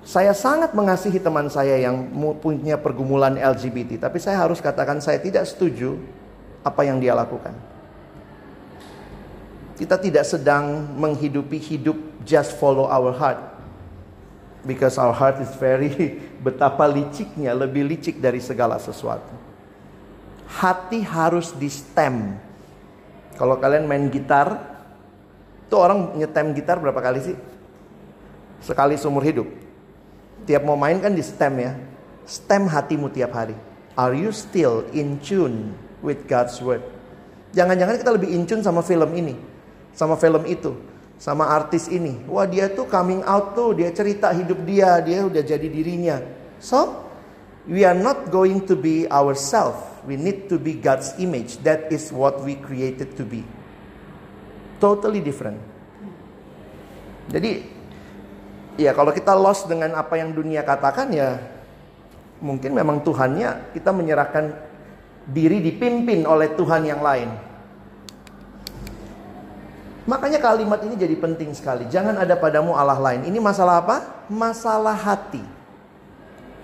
Saya 0.00 0.32
sangat 0.32 0.72
mengasihi 0.72 1.20
teman 1.20 1.52
saya 1.52 1.76
yang 1.76 2.08
punya 2.40 2.80
pergumulan 2.80 3.36
LGBT, 3.36 4.08
tapi 4.08 4.16
saya 4.16 4.40
harus 4.40 4.64
katakan 4.64 5.04
saya 5.04 5.20
tidak 5.20 5.44
setuju 5.44 6.00
apa 6.64 6.88
yang 6.88 6.96
dia 6.96 7.12
lakukan. 7.12 7.52
Kita 9.76 10.00
tidak 10.00 10.24
sedang 10.24 10.96
menghidupi 10.96 11.60
hidup 11.60 12.00
just 12.24 12.56
follow 12.56 12.88
our 12.88 13.12
heart. 13.12 13.49
Because 14.60 15.00
our 15.00 15.12
heart 15.16 15.40
is 15.40 15.52
very 15.56 16.20
betapa 16.44 16.84
liciknya, 16.84 17.56
lebih 17.56 17.88
licik 17.88 18.20
dari 18.20 18.40
segala 18.40 18.76
sesuatu. 18.76 19.32
Hati 20.50 21.00
harus 21.00 21.54
di 21.56 21.70
stem. 21.70 22.36
Kalau 23.38 23.56
kalian 23.56 23.88
main 23.88 24.10
gitar, 24.12 24.60
tuh 25.72 25.80
orang 25.80 26.18
nyetem 26.18 26.52
gitar 26.52 26.76
berapa 26.76 27.00
kali 27.00 27.20
sih? 27.24 27.36
Sekali 28.60 29.00
seumur 29.00 29.24
hidup. 29.24 29.48
Tiap 30.44 30.62
mau 30.66 30.76
main 30.76 31.00
kan 31.00 31.14
di 31.14 31.24
stem 31.24 31.54
ya. 31.56 31.72
Stem 32.28 32.68
hatimu 32.68 33.08
tiap 33.08 33.32
hari. 33.32 33.56
Are 33.96 34.12
you 34.12 34.28
still 34.34 34.84
in 34.92 35.16
tune 35.24 35.72
with 36.04 36.28
God's 36.28 36.60
word? 36.60 36.84
Jangan-jangan 37.56 37.96
kita 37.96 38.12
lebih 38.12 38.28
in 38.28 38.44
tune 38.44 38.60
sama 38.60 38.84
film 38.84 39.08
ini 39.16 39.50
sama 39.94 40.14
film 40.16 40.46
itu, 40.46 40.74
sama 41.20 41.52
artis 41.52 41.92
ini. 41.92 42.24
Wah, 42.24 42.48
dia 42.48 42.72
tuh 42.72 42.88
coming 42.88 43.20
out 43.28 43.52
tuh, 43.52 43.76
dia 43.76 43.92
cerita 43.92 44.32
hidup 44.32 44.64
dia, 44.64 45.04
dia 45.04 45.20
udah 45.20 45.44
jadi 45.44 45.68
dirinya. 45.68 46.16
So, 46.56 47.04
we 47.68 47.84
are 47.84 47.94
not 47.94 48.32
going 48.32 48.64
to 48.64 48.72
be 48.72 49.04
ourselves. 49.12 49.84
We 50.08 50.16
need 50.16 50.48
to 50.48 50.56
be 50.56 50.80
God's 50.80 51.12
image. 51.20 51.60
That 51.60 51.92
is 51.92 52.08
what 52.08 52.40
we 52.40 52.56
created 52.56 53.20
to 53.20 53.24
be. 53.28 53.44
Totally 54.80 55.20
different. 55.20 55.60
Jadi, 57.28 57.68
ya 58.80 58.96
kalau 58.96 59.12
kita 59.12 59.36
lost 59.36 59.68
dengan 59.68 59.92
apa 60.00 60.16
yang 60.16 60.32
dunia 60.32 60.64
katakan 60.64 61.12
ya 61.12 61.36
mungkin 62.40 62.72
memang 62.72 63.04
Tuhannya 63.04 63.76
kita 63.76 63.92
menyerahkan 63.92 64.56
diri 65.28 65.60
dipimpin 65.60 66.24
oleh 66.24 66.56
Tuhan 66.56 66.88
yang 66.88 67.04
lain. 67.04 67.49
Makanya 70.08 70.40
kalimat 70.40 70.80
ini 70.80 70.96
jadi 70.96 71.12
penting 71.18 71.52
sekali. 71.52 71.84
Jangan 71.92 72.16
ada 72.16 72.32
padamu 72.38 72.72
Allah 72.72 72.96
lain. 72.96 73.28
Ini 73.28 73.36
masalah 73.36 73.84
apa? 73.84 73.96
Masalah 74.32 74.96
hati. 74.96 75.42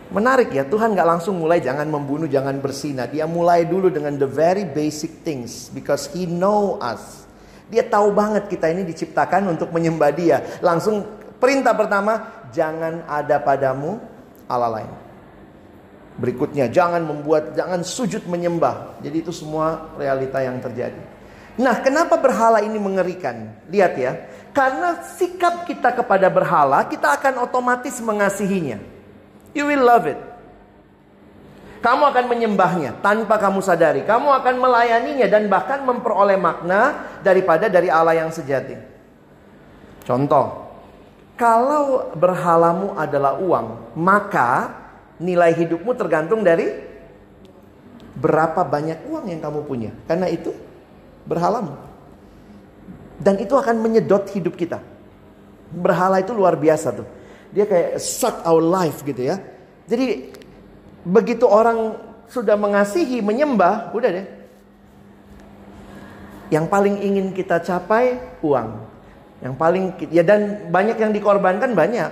Menarik 0.06 0.54
ya, 0.54 0.62
Tuhan 0.62 0.94
gak 0.94 1.04
langsung 1.04 1.36
mulai 1.36 1.58
jangan 1.58 1.84
membunuh, 1.90 2.30
jangan 2.30 2.56
bersina. 2.62 3.10
Dia 3.10 3.26
mulai 3.26 3.66
dulu 3.66 3.90
dengan 3.90 4.14
the 4.16 4.28
very 4.28 4.64
basic 4.64 5.26
things. 5.26 5.68
Because 5.68 6.08
He 6.14 6.24
know 6.24 6.80
us. 6.80 7.26
Dia 7.66 7.82
tahu 7.82 8.14
banget 8.14 8.46
kita 8.46 8.70
ini 8.70 8.86
diciptakan 8.86 9.50
untuk 9.50 9.74
menyembah 9.74 10.10
dia. 10.14 10.38
Langsung 10.62 11.02
perintah 11.36 11.74
pertama, 11.74 12.46
jangan 12.54 13.02
ada 13.04 13.42
padamu 13.42 13.98
Allah 14.46 14.80
lain. 14.80 14.92
Berikutnya, 16.16 16.72
jangan 16.72 17.04
membuat, 17.04 17.52
jangan 17.52 17.84
sujud 17.84 18.24
menyembah. 18.24 19.02
Jadi 19.04 19.16
itu 19.20 19.34
semua 19.34 19.92
realita 20.00 20.40
yang 20.40 20.56
terjadi. 20.62 21.15
Nah, 21.56 21.80
kenapa 21.80 22.20
berhala 22.20 22.60
ini 22.60 22.76
mengerikan? 22.76 23.56
Lihat 23.72 23.92
ya. 23.96 24.12
Karena 24.52 25.00
sikap 25.16 25.64
kita 25.64 25.92
kepada 25.92 26.28
berhala, 26.28 26.84
kita 26.84 27.16
akan 27.16 27.44
otomatis 27.44 27.96
mengasihinya. 28.00 28.80
You 29.56 29.68
will 29.68 29.84
love 29.84 30.04
it. 30.04 30.20
Kamu 31.80 32.08
akan 32.12 32.24
menyembahnya 32.28 33.00
tanpa 33.00 33.40
kamu 33.40 33.60
sadari. 33.64 34.04
Kamu 34.04 34.32
akan 34.42 34.54
melayaninya 34.58 35.28
dan 35.28 35.48
bahkan 35.48 35.84
memperoleh 35.84 36.36
makna 36.36 37.08
daripada 37.20 37.68
dari 37.72 37.88
Allah 37.88 38.20
yang 38.20 38.32
sejati. 38.32 38.76
Contoh, 40.04 40.66
kalau 41.36 42.12
berhalamu 42.16 42.96
adalah 42.96 43.36
uang, 43.36 43.96
maka 43.96 44.72
nilai 45.20 45.52
hidupmu 45.52 45.92
tergantung 45.96 46.40
dari 46.40 46.68
berapa 48.16 48.64
banyak 48.64 49.04
uang 49.08 49.24
yang 49.28 49.40
kamu 49.44 49.60
punya. 49.68 49.92
Karena 50.08 50.32
itu 50.32 50.56
berhalamu. 51.26 51.74
Dan 53.18 53.42
itu 53.42 53.52
akan 53.58 53.82
menyedot 53.82 54.24
hidup 54.32 54.54
kita. 54.54 54.78
Berhala 55.74 56.22
itu 56.22 56.30
luar 56.30 56.54
biasa 56.54 56.94
tuh. 56.94 57.08
Dia 57.50 57.66
kayak 57.66 57.98
suck 57.98 58.46
our 58.46 58.62
life 58.62 59.02
gitu 59.02 59.26
ya. 59.26 59.42
Jadi 59.90 60.30
begitu 61.02 61.46
orang 61.46 61.98
sudah 62.30 62.54
mengasihi, 62.58 63.22
menyembah, 63.22 63.94
udah 63.94 64.10
deh. 64.10 64.26
Yang 66.50 66.66
paling 66.70 66.94
ingin 67.02 67.26
kita 67.34 67.58
capai 67.62 68.18
uang. 68.42 68.86
Yang 69.42 69.54
paling 69.58 69.84
ya 70.14 70.22
dan 70.22 70.70
banyak 70.70 70.96
yang 70.98 71.10
dikorbankan 71.10 71.74
banyak. 71.74 72.10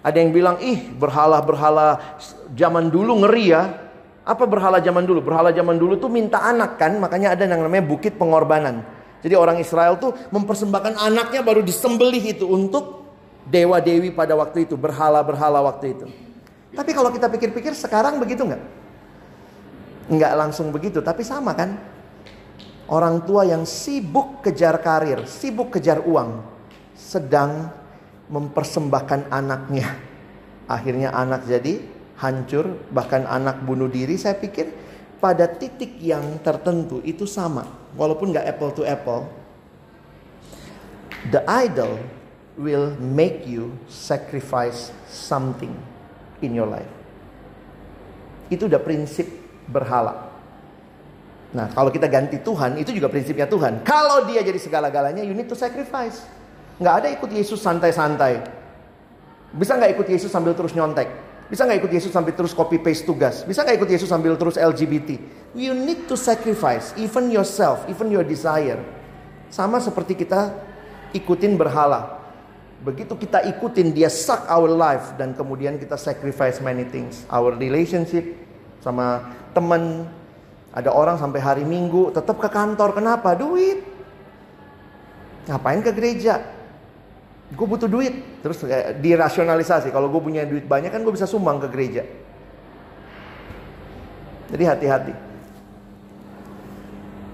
Ada 0.00 0.16
yang 0.16 0.32
bilang, 0.32 0.56
"Ih, 0.64 0.88
berhala-berhala 0.96 2.18
zaman 2.56 2.88
dulu 2.88 3.24
ngeri 3.24 3.44
ya." 3.52 3.89
Apa 4.30 4.46
berhala 4.46 4.78
zaman 4.78 5.02
dulu? 5.02 5.26
Berhala 5.26 5.50
zaman 5.50 5.74
dulu 5.74 5.98
tuh 5.98 6.06
minta 6.06 6.38
anak 6.38 6.78
kan, 6.78 6.94
makanya 7.02 7.34
ada 7.34 7.50
yang 7.50 7.66
namanya 7.66 7.82
bukit 7.82 8.14
pengorbanan. 8.14 8.86
Jadi 9.26 9.34
orang 9.34 9.58
Israel 9.58 9.98
tuh 9.98 10.14
mempersembahkan 10.30 11.02
anaknya 11.02 11.42
baru 11.42 11.66
disembelih 11.66 12.38
itu 12.38 12.46
untuk 12.46 13.10
dewa 13.42 13.82
dewi 13.82 14.14
pada 14.14 14.38
waktu 14.38 14.70
itu, 14.70 14.78
berhala-berhala 14.78 15.58
waktu 15.66 15.98
itu. 15.98 16.06
Tapi 16.70 16.94
kalau 16.94 17.10
kita 17.10 17.26
pikir-pikir 17.26 17.74
sekarang 17.74 18.22
begitu 18.22 18.46
nggak? 18.46 18.62
Nggak 20.14 20.32
langsung 20.38 20.70
begitu, 20.70 21.02
tapi 21.02 21.26
sama 21.26 21.50
kan? 21.58 21.74
Orang 22.86 23.26
tua 23.26 23.42
yang 23.42 23.66
sibuk 23.66 24.46
kejar 24.46 24.78
karir, 24.78 25.26
sibuk 25.26 25.74
kejar 25.74 26.06
uang, 26.06 26.38
sedang 26.94 27.66
mempersembahkan 28.30 29.26
anaknya. 29.26 29.90
Akhirnya 30.70 31.10
anak 31.10 31.50
jadi 31.50 31.82
hancur, 32.20 32.76
bahkan 32.92 33.24
anak 33.24 33.64
bunuh 33.64 33.88
diri, 33.88 34.20
saya 34.20 34.36
pikir 34.36 34.68
pada 35.20 35.48
titik 35.48 35.96
yang 36.00 36.40
tertentu 36.44 37.00
itu 37.04 37.24
sama. 37.24 37.64
Walaupun 37.96 38.32
nggak 38.32 38.46
apple 38.56 38.72
to 38.76 38.82
apple. 38.84 39.28
The 41.32 41.44
idol 41.48 42.00
will 42.56 42.96
make 42.96 43.44
you 43.44 43.76
sacrifice 43.88 44.92
something 45.08 45.72
in 46.44 46.56
your 46.56 46.68
life. 46.68 46.88
Itu 48.48 48.68
udah 48.68 48.80
prinsip 48.80 49.28
berhala. 49.68 50.32
Nah, 51.50 51.66
kalau 51.74 51.90
kita 51.90 52.06
ganti 52.06 52.38
Tuhan, 52.40 52.78
itu 52.78 52.94
juga 52.94 53.10
prinsipnya 53.10 53.44
Tuhan. 53.44 53.82
Kalau 53.82 54.24
dia 54.24 54.40
jadi 54.40 54.56
segala-galanya, 54.56 55.26
you 55.26 55.34
need 55.34 55.50
to 55.50 55.58
sacrifice. 55.58 56.22
Nggak 56.78 56.94
ada 57.04 57.08
ikut 57.12 57.30
Yesus 57.30 57.60
santai-santai. 57.60 58.40
Bisa 59.50 59.74
nggak 59.74 59.98
ikut 59.98 60.06
Yesus 60.08 60.30
sambil 60.30 60.54
terus 60.54 60.72
nyontek? 60.72 61.29
Bisa 61.50 61.66
nggak 61.66 61.82
ikut 61.82 61.92
Yesus 61.92 62.14
sambil 62.14 62.30
terus 62.30 62.54
copy 62.54 62.78
paste 62.78 63.02
tugas? 63.02 63.42
Bisa 63.42 63.66
nggak 63.66 63.82
ikut 63.82 63.90
Yesus 63.90 64.06
sambil 64.06 64.38
terus 64.38 64.54
LGBT? 64.54 65.18
You 65.58 65.74
need 65.74 66.06
to 66.06 66.14
sacrifice 66.14 66.94
even 66.94 67.26
yourself, 67.26 67.82
even 67.90 68.06
your 68.06 68.22
desire. 68.22 68.78
Sama 69.50 69.82
seperti 69.82 70.14
kita 70.14 70.54
ikutin 71.10 71.58
berhala. 71.58 72.22
Begitu 72.86 73.18
kita 73.18 73.42
ikutin 73.50 73.90
dia 73.90 74.06
suck 74.06 74.46
our 74.46 74.70
life 74.70 75.18
dan 75.18 75.34
kemudian 75.34 75.74
kita 75.74 75.98
sacrifice 75.98 76.62
many 76.62 76.86
things. 76.86 77.26
Our 77.26 77.58
relationship 77.58 78.24
sama 78.78 79.34
teman. 79.50 80.06
Ada 80.70 80.94
orang 80.94 81.18
sampai 81.18 81.42
hari 81.42 81.64
Minggu 81.66 82.14
tetap 82.14 82.38
ke 82.38 82.46
kantor. 82.46 82.94
Kenapa? 82.94 83.34
Duit. 83.34 83.82
Ngapain 85.50 85.82
ke 85.82 85.90
gereja? 85.90 86.59
Gue 87.50 87.66
butuh 87.66 87.90
duit. 87.90 88.42
Terus 88.42 88.62
eh, 88.66 88.94
dirasionalisasi. 88.98 89.90
Kalau 89.90 90.06
gue 90.08 90.22
punya 90.22 90.46
duit 90.46 90.64
banyak 90.64 90.94
kan 90.94 91.02
gue 91.02 91.14
bisa 91.14 91.26
sumbang 91.26 91.58
ke 91.58 91.68
gereja. 91.70 92.02
Jadi 94.50 94.64
hati-hati. 94.66 95.14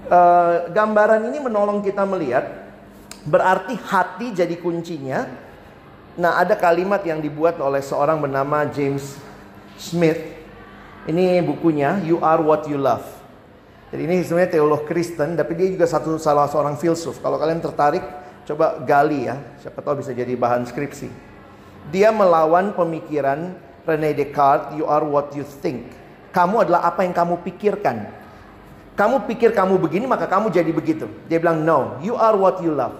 Uh, 0.07 0.71
gambaran 0.71 1.27
ini 1.27 1.43
menolong 1.43 1.83
kita 1.83 2.07
melihat 2.07 2.47
berarti 3.27 3.75
hati 3.75 4.31
jadi 4.31 4.55
kuncinya. 4.55 5.27
Nah 6.15 6.39
ada 6.39 6.55
kalimat 6.55 7.03
yang 7.03 7.19
dibuat 7.19 7.59
oleh 7.59 7.83
seorang 7.83 8.21
bernama 8.21 8.63
James 8.71 9.19
Smith. 9.75 10.37
Ini 11.07 11.43
bukunya 11.43 11.99
You 12.05 12.23
Are 12.23 12.39
What 12.39 12.71
You 12.71 12.79
Love. 12.79 13.03
Jadi 13.91 14.01
ini 14.03 14.19
sebenarnya 14.23 14.59
teolog 14.59 14.83
Kristen 14.83 15.39
tapi 15.39 15.55
dia 15.55 15.67
juga 15.71 15.87
satu 15.87 16.19
salah 16.19 16.47
seorang 16.47 16.75
filsuf. 16.75 17.19
Kalau 17.19 17.39
kalian 17.39 17.59
tertarik 17.59 18.03
Coba 18.47 18.79
gali 18.79 19.27
ya, 19.27 19.35
siapa 19.59 19.83
tahu 19.83 19.99
bisa 19.99 20.15
jadi 20.15 20.31
bahan 20.39 20.63
skripsi. 20.63 21.11
Dia 21.91 22.15
melawan 22.15 22.71
pemikiran 22.71 23.59
Rene 23.83 24.15
Descartes, 24.15 24.71
you 24.79 24.87
are 24.87 25.03
what 25.03 25.35
you 25.35 25.43
think. 25.43 25.91
Kamu 26.31 26.63
adalah 26.63 26.87
apa 26.87 27.03
yang 27.03 27.11
kamu 27.11 27.43
pikirkan. 27.43 28.07
Kamu 28.95 29.27
pikir 29.27 29.51
kamu 29.51 29.75
begini, 29.79 30.07
maka 30.07 30.31
kamu 30.31 30.47
jadi 30.47 30.71
begitu. 30.71 31.11
Dia 31.27 31.43
bilang, 31.43 31.63
no, 31.67 31.99
you 31.99 32.15
are 32.15 32.35
what 32.39 32.63
you 32.63 32.71
love. 32.71 32.95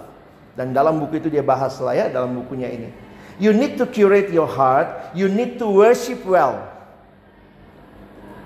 Dan 0.55 0.75
dalam 0.75 0.99
buku 0.99 1.23
itu 1.23 1.31
dia 1.31 1.43
bahas 1.43 1.79
lah 1.79 1.95
ya, 1.95 2.11
dalam 2.11 2.43
bukunya 2.43 2.67
ini. 2.67 2.91
You 3.39 3.55
need 3.55 3.79
to 3.79 3.87
curate 3.87 4.33
your 4.33 4.49
heart, 4.49 5.15
you 5.15 5.31
need 5.31 5.61
to 5.63 5.67
worship 5.69 6.23
well. 6.27 6.59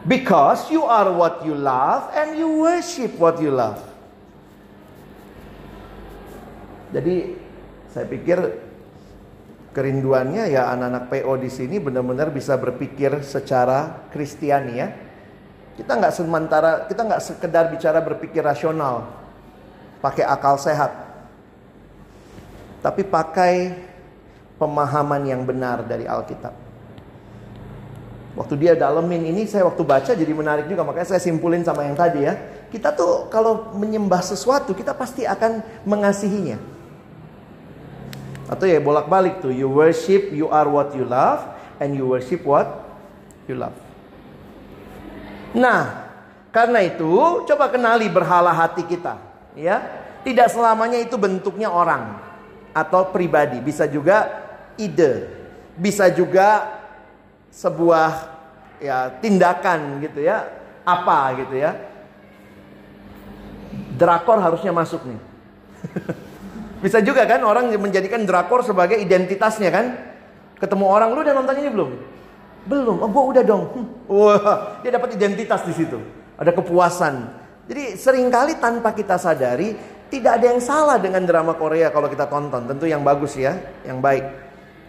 Because 0.06 0.70
you 0.70 0.86
are 0.86 1.10
what 1.14 1.46
you 1.46 1.54
love 1.54 2.10
and 2.14 2.38
you 2.38 2.62
worship 2.62 3.18
what 3.18 3.38
you 3.38 3.54
love. 3.54 3.91
Jadi 6.92 7.16
saya 7.92 8.06
pikir 8.08 8.40
Kerinduannya 9.72 10.52
ya 10.52 10.68
anak-anak 10.76 11.08
PO 11.08 11.34
di 11.40 11.48
sini 11.48 11.80
benar-benar 11.80 12.28
bisa 12.28 12.60
berpikir 12.60 13.24
secara 13.24 14.04
Kristiani 14.12 14.74
ya. 14.76 14.92
Kita 15.80 15.96
nggak 15.96 16.12
sementara, 16.12 16.72
kita 16.92 17.08
nggak 17.08 17.24
sekedar 17.24 17.72
bicara 17.72 18.04
berpikir 18.04 18.44
rasional, 18.44 19.08
pakai 20.04 20.28
akal 20.28 20.60
sehat, 20.60 20.92
tapi 22.84 23.08
pakai 23.08 23.80
pemahaman 24.60 25.24
yang 25.24 25.48
benar 25.48 25.88
dari 25.88 26.04
Alkitab. 26.04 26.52
Waktu 28.36 28.60
dia 28.60 28.76
dalemin 28.76 29.24
ini 29.24 29.48
saya 29.48 29.64
waktu 29.72 29.88
baca 29.88 30.12
jadi 30.12 30.36
menarik 30.36 30.68
juga 30.68 30.84
makanya 30.84 31.16
saya 31.16 31.24
simpulin 31.24 31.64
sama 31.64 31.88
yang 31.88 31.96
tadi 31.96 32.28
ya. 32.28 32.36
Kita 32.68 32.92
tuh 32.92 33.32
kalau 33.32 33.72
menyembah 33.72 34.20
sesuatu 34.20 34.76
kita 34.76 34.92
pasti 34.92 35.24
akan 35.24 35.64
mengasihinya. 35.88 36.71
Atau 38.52 38.68
ya 38.68 38.84
bolak-balik 38.84 39.40
tuh. 39.40 39.56
You 39.56 39.72
worship 39.72 40.36
you 40.36 40.52
are 40.52 40.68
what 40.68 40.92
you 40.92 41.08
love 41.08 41.40
and 41.80 41.96
you 41.96 42.04
worship 42.04 42.44
what 42.44 42.68
you 43.48 43.56
love. 43.56 43.74
Nah, 45.56 46.12
karena 46.52 46.84
itu 46.84 47.48
coba 47.48 47.72
kenali 47.72 48.12
berhala 48.12 48.52
hati 48.52 48.84
kita, 48.84 49.16
ya. 49.56 50.04
Tidak 50.22 50.52
selamanya 50.52 51.00
itu 51.00 51.16
bentuknya 51.16 51.72
orang 51.72 52.20
atau 52.76 53.10
pribadi, 53.10 53.58
bisa 53.58 53.90
juga 53.90 54.30
ide, 54.78 55.32
bisa 55.74 56.12
juga 56.14 56.78
sebuah 57.50 58.30
ya 58.84 59.16
tindakan 59.24 60.04
gitu 60.04 60.22
ya. 60.22 60.46
Apa 60.84 61.40
gitu 61.40 61.56
ya. 61.56 61.80
Drakor 63.96 64.44
harusnya 64.44 64.74
masuk 64.76 65.08
nih 65.08 65.20
bisa 66.82 66.98
juga 67.06 67.30
kan 67.30 67.46
orang 67.46 67.70
menjadikan 67.78 68.26
drakor 68.26 68.66
sebagai 68.66 68.98
identitasnya 68.98 69.70
kan? 69.70 69.86
Ketemu 70.58 70.86
orang 70.86 71.14
lu 71.14 71.22
udah 71.22 71.36
nonton 71.38 71.56
ini 71.62 71.70
belum? 71.70 71.92
Belum. 72.66 72.98
Oh 73.02 73.10
gua 73.10 73.24
udah 73.34 73.44
dong. 73.46 73.64
Hm. 73.74 73.86
wah 74.10 74.82
dia 74.82 74.92
dapat 74.94 75.14
identitas 75.18 75.62
di 75.66 75.74
situ. 75.74 75.98
Ada 76.42 76.54
kepuasan. 76.58 77.16
Jadi 77.70 77.96
sering 77.98 78.28
kali 78.34 78.58
tanpa 78.58 78.94
kita 78.98 79.22
sadari 79.22 79.78
tidak 80.10 80.42
ada 80.42 80.46
yang 80.52 80.62
salah 80.62 80.98
dengan 80.98 81.24
drama 81.24 81.54
Korea 81.54 81.94
kalau 81.94 82.10
kita 82.10 82.26
tonton. 82.26 82.66
Tentu 82.66 82.90
yang 82.90 83.06
bagus 83.06 83.38
ya 83.38 83.58
yang 83.86 84.02
baik. 84.02 84.26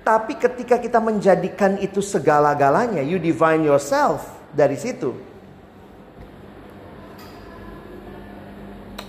Tapi 0.02 0.34
ketika 0.34 0.82
kita 0.82 0.98
menjadikan 0.98 1.78
itu 1.78 2.02
segala-galanya, 2.02 3.06
you 3.06 3.22
define 3.22 3.62
yourself 3.62 4.26
dari 4.50 4.74
situ. 4.74 5.14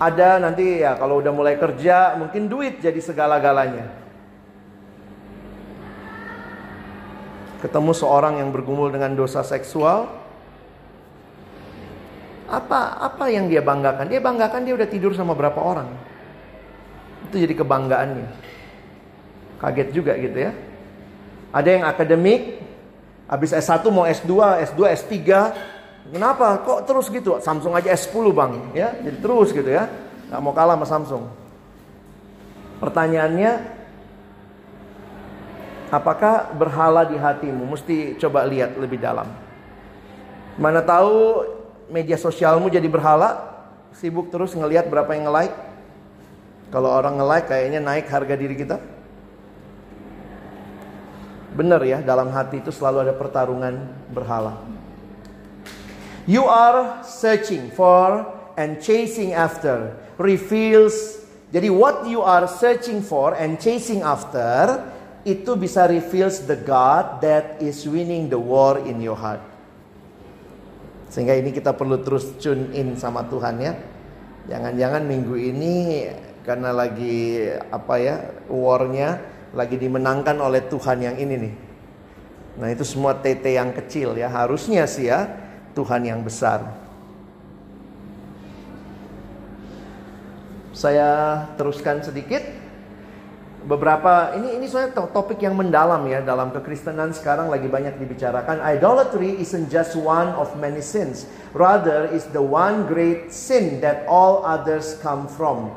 Ada 0.04 0.36
nanti 0.44 0.84
ya 0.84 1.00
kalau 1.00 1.24
udah 1.24 1.32
mulai 1.32 1.56
kerja 1.56 2.20
mungkin 2.20 2.52
duit 2.52 2.84
jadi 2.84 3.00
segala-galanya. 3.00 3.88
Ketemu 7.64 7.96
seorang 7.96 8.44
yang 8.44 8.52
bergumul 8.52 8.92
dengan 8.92 9.16
dosa 9.16 9.40
seksual, 9.48 10.12
apa 12.52 13.00
apa 13.00 13.32
yang 13.32 13.48
dia 13.48 13.64
banggakan? 13.64 14.12
Dia 14.12 14.20
banggakan 14.20 14.68
dia 14.68 14.76
udah 14.76 14.90
tidur 14.92 15.16
sama 15.16 15.32
berapa 15.32 15.56
orang. 15.64 15.88
Itu 17.32 17.40
jadi 17.40 17.56
kebanggaannya. 17.56 18.28
Kaget 19.64 19.90
juga 19.96 20.20
gitu 20.20 20.52
ya. 20.52 20.52
Ada 21.56 21.70
yang 21.80 21.84
akademik, 21.88 22.60
habis 23.32 23.56
S1 23.56 23.80
mau 23.88 24.04
S2, 24.04 24.60
S2, 24.68 24.82
S3. 25.00 25.16
Kenapa? 26.12 26.60
Kok 26.60 26.84
terus 26.84 27.08
gitu? 27.08 27.40
Samsung 27.40 27.80
aja 27.80 27.94
S10 27.96 28.26
bang, 28.36 28.52
ya, 28.76 28.92
jadi 29.00 29.18
terus 29.24 29.56
gitu 29.56 29.70
ya. 29.72 29.88
Gak 30.28 30.42
mau 30.44 30.52
kalah 30.52 30.76
sama 30.76 30.88
Samsung. 30.90 31.24
Pertanyaannya, 32.84 33.52
apakah 35.88 36.52
berhala 36.58 37.08
di 37.08 37.16
hatimu? 37.16 37.64
Mesti 37.64 38.20
coba 38.20 38.44
lihat 38.44 38.76
lebih 38.76 39.00
dalam. 39.00 39.32
Mana 40.60 40.84
tahu 40.84 41.48
media 41.88 42.20
sosialmu 42.20 42.68
jadi 42.68 42.86
berhala, 42.92 43.56
sibuk 43.96 44.28
terus 44.28 44.52
ngelihat 44.52 44.92
berapa 44.92 45.08
yang 45.16 45.32
nge-like. 45.32 45.56
Kalau 46.74 46.90
orang 46.92 47.16
nge-like 47.22 47.48
kayaknya 47.48 47.80
naik 47.80 48.12
harga 48.12 48.36
diri 48.36 48.60
kita. 48.60 48.78
Benar 51.54 51.86
ya, 51.86 52.02
dalam 52.02 52.34
hati 52.34 52.60
itu 52.60 52.74
selalu 52.74 53.06
ada 53.08 53.14
pertarungan 53.14 53.88
berhala. 54.10 54.58
You 56.24 56.48
are 56.48 57.04
searching 57.04 57.68
for 57.76 58.24
and 58.56 58.80
chasing 58.80 59.36
after 59.36 59.92
reveals. 60.16 61.20
Jadi 61.52 61.68
what 61.68 62.08
you 62.08 62.24
are 62.24 62.48
searching 62.48 63.04
for 63.04 63.36
and 63.36 63.60
chasing 63.60 64.00
after 64.00 64.80
itu 65.28 65.60
bisa 65.60 65.84
reveals 65.84 66.48
the 66.48 66.56
God 66.56 67.20
that 67.20 67.60
is 67.60 67.84
winning 67.84 68.32
the 68.32 68.40
war 68.40 68.80
in 68.80 69.04
your 69.04 69.20
heart. 69.20 69.44
Sehingga 71.12 71.36
ini 71.36 71.52
kita 71.52 71.76
perlu 71.76 72.00
terus 72.00 72.40
tune 72.40 72.72
in 72.72 72.96
sama 72.96 73.28
Tuhan 73.28 73.56
ya. 73.60 73.76
Jangan-jangan 74.48 75.04
minggu 75.04 75.36
ini 75.36 76.08
karena 76.48 76.72
lagi 76.72 77.52
apa 77.68 77.96
ya 78.00 78.16
warnya 78.48 79.20
lagi 79.52 79.76
dimenangkan 79.76 80.40
oleh 80.40 80.72
Tuhan 80.72 81.04
yang 81.04 81.16
ini 81.20 81.36
nih. 81.36 81.54
Nah 82.64 82.68
itu 82.72 82.88
semua 82.88 83.20
TT 83.20 83.60
yang 83.60 83.76
kecil 83.76 84.16
ya 84.16 84.32
harusnya 84.32 84.88
sih 84.88 85.12
ya 85.12 85.43
Tuhan 85.74 86.08
yang 86.08 86.22
besar. 86.22 86.64
Saya 90.74 91.44
teruskan 91.54 92.02
sedikit 92.02 92.42
beberapa 93.64 94.34
ini 94.36 94.60
ini 94.60 94.68
saya 94.68 94.92
topik 94.92 95.40
yang 95.40 95.56
mendalam 95.56 96.04
ya 96.10 96.20
dalam 96.20 96.52
kekristenan 96.52 97.16
sekarang 97.16 97.48
lagi 97.48 97.72
banyak 97.72 97.96
dibicarakan 97.96 98.60
idolatry 98.60 99.40
isn't 99.40 99.72
just 99.72 99.96
one 99.96 100.36
of 100.36 100.52
many 100.60 100.84
sins 100.84 101.24
rather 101.56 102.12
is 102.12 102.28
the 102.36 102.42
one 102.44 102.84
great 102.92 103.32
sin 103.32 103.80
that 103.80 104.04
all 104.12 104.44
others 104.44 105.00
come 105.00 105.32
from 105.32 105.72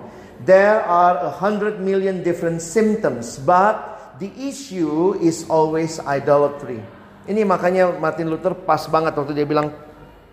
There 0.44 0.84
are 0.84 1.16
a 1.24 1.32
hundred 1.32 1.80
million 1.80 2.20
different 2.20 2.60
symptoms, 2.60 3.40
but 3.40 3.80
the 4.20 4.28
issue 4.36 5.16
is 5.16 5.48
always 5.48 5.96
idolatry. 6.04 6.84
Ini 7.24 7.40
makanya 7.48 7.96
Martin 7.96 8.28
Luther 8.28 8.52
pas 8.52 8.84
banget 8.84 9.16
waktu 9.16 9.32
dia 9.32 9.48
bilang 9.48 9.72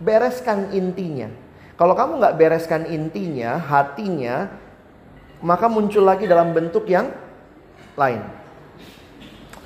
bereskan 0.04 0.76
intinya. 0.76 1.32
Kalau 1.74 1.98
kamu 1.98 2.22
nggak 2.22 2.36
bereskan 2.38 2.86
intinya, 2.86 3.58
hatinya, 3.58 4.52
maka 5.42 5.66
muncul 5.72 6.06
lagi 6.06 6.30
dalam 6.30 6.54
bentuk 6.54 6.86
yang 6.86 7.10
lain. 7.98 8.22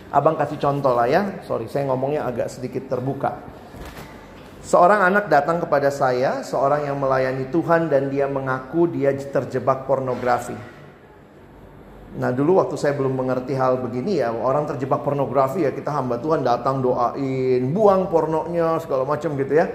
Abang 0.08 0.40
kasih 0.40 0.56
contoh 0.56 0.96
lah 0.96 1.10
ya. 1.10 1.44
Sorry, 1.44 1.68
saya 1.68 1.90
ngomongnya 1.92 2.24
agak 2.24 2.48
sedikit 2.48 2.88
terbuka. 2.88 3.44
Seorang 4.64 5.04
anak 5.04 5.28
datang 5.32 5.64
kepada 5.64 5.88
saya, 5.92 6.44
seorang 6.44 6.88
yang 6.88 7.00
melayani 7.00 7.48
Tuhan 7.52 7.88
dan 7.88 8.12
dia 8.12 8.28
mengaku 8.28 8.88
dia 8.88 9.16
terjebak 9.16 9.88
pornografi. 9.88 10.56
Nah 12.18 12.32
dulu 12.32 12.60
waktu 12.60 12.76
saya 12.80 12.96
belum 12.96 13.16
mengerti 13.16 13.52
hal 13.56 13.80
begini 13.80 14.20
ya, 14.20 14.32
orang 14.32 14.68
terjebak 14.68 15.04
pornografi 15.04 15.64
ya 15.64 15.72
kita 15.72 15.92
hamba 15.92 16.20
Tuhan 16.20 16.44
datang 16.44 16.84
doain, 16.84 17.62
buang 17.72 18.12
pornonya 18.12 18.80
segala 18.84 19.08
macam 19.08 19.36
gitu 19.40 19.54
ya. 19.56 19.72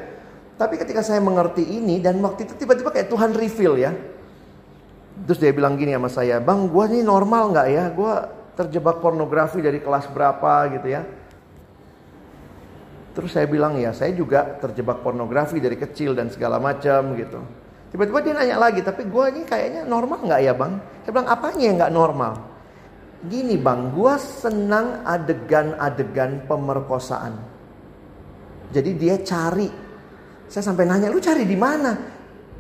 Tapi 0.57 0.75
ketika 0.79 1.01
saya 1.01 1.19
mengerti 1.19 1.65
ini 1.65 1.99
dan 1.99 2.21
waktu 2.21 2.47
itu 2.47 2.55
tiba-tiba 2.55 2.93
kayak 2.93 3.09
Tuhan 3.09 3.33
reveal 3.33 3.75
ya. 3.81 3.93
Terus 5.23 5.39
dia 5.39 5.53
bilang 5.55 5.77
gini 5.77 5.95
sama 5.95 6.11
saya, 6.11 6.41
bang 6.43 6.67
gue 6.67 6.85
ini 6.93 7.01
normal 7.05 7.53
nggak 7.53 7.69
ya? 7.71 7.85
Gue 7.93 8.15
terjebak 8.59 9.01
pornografi 9.01 9.65
dari 9.65 9.81
kelas 9.81 10.09
berapa 10.13 10.53
gitu 10.77 10.89
ya. 10.93 11.03
Terus 13.13 13.31
saya 13.33 13.45
bilang 13.45 13.77
ya 13.77 13.93
saya 13.93 14.17
juga 14.17 14.57
terjebak 14.57 15.05
pornografi 15.05 15.61
dari 15.61 15.77
kecil 15.77 16.17
dan 16.17 16.33
segala 16.33 16.57
macam 16.57 17.13
gitu. 17.17 17.41
Tiba-tiba 17.93 18.25
dia 18.25 18.33
nanya 18.33 18.57
lagi, 18.57 18.81
tapi 18.81 19.05
gue 19.05 19.25
ini 19.37 19.43
kayaknya 19.45 19.85
normal 19.85 20.25
nggak 20.25 20.41
ya 20.41 20.57
bang? 20.57 20.81
Saya 21.05 21.13
bilang 21.13 21.29
apanya 21.29 21.65
yang 21.69 21.77
nggak 21.77 21.93
normal? 21.93 22.33
Gini 23.29 23.55
bang, 23.61 23.93
gue 23.93 24.15
senang 24.17 25.05
adegan-adegan 25.05 26.49
pemerkosaan. 26.49 27.37
Jadi 28.73 28.91
dia 28.97 29.21
cari. 29.21 29.92
Saya 30.53 30.69
sampai 30.69 30.85
nanya, 30.85 31.09
lu 31.09 31.17
cari 31.17 31.49
di 31.49 31.57
mana? 31.57 31.97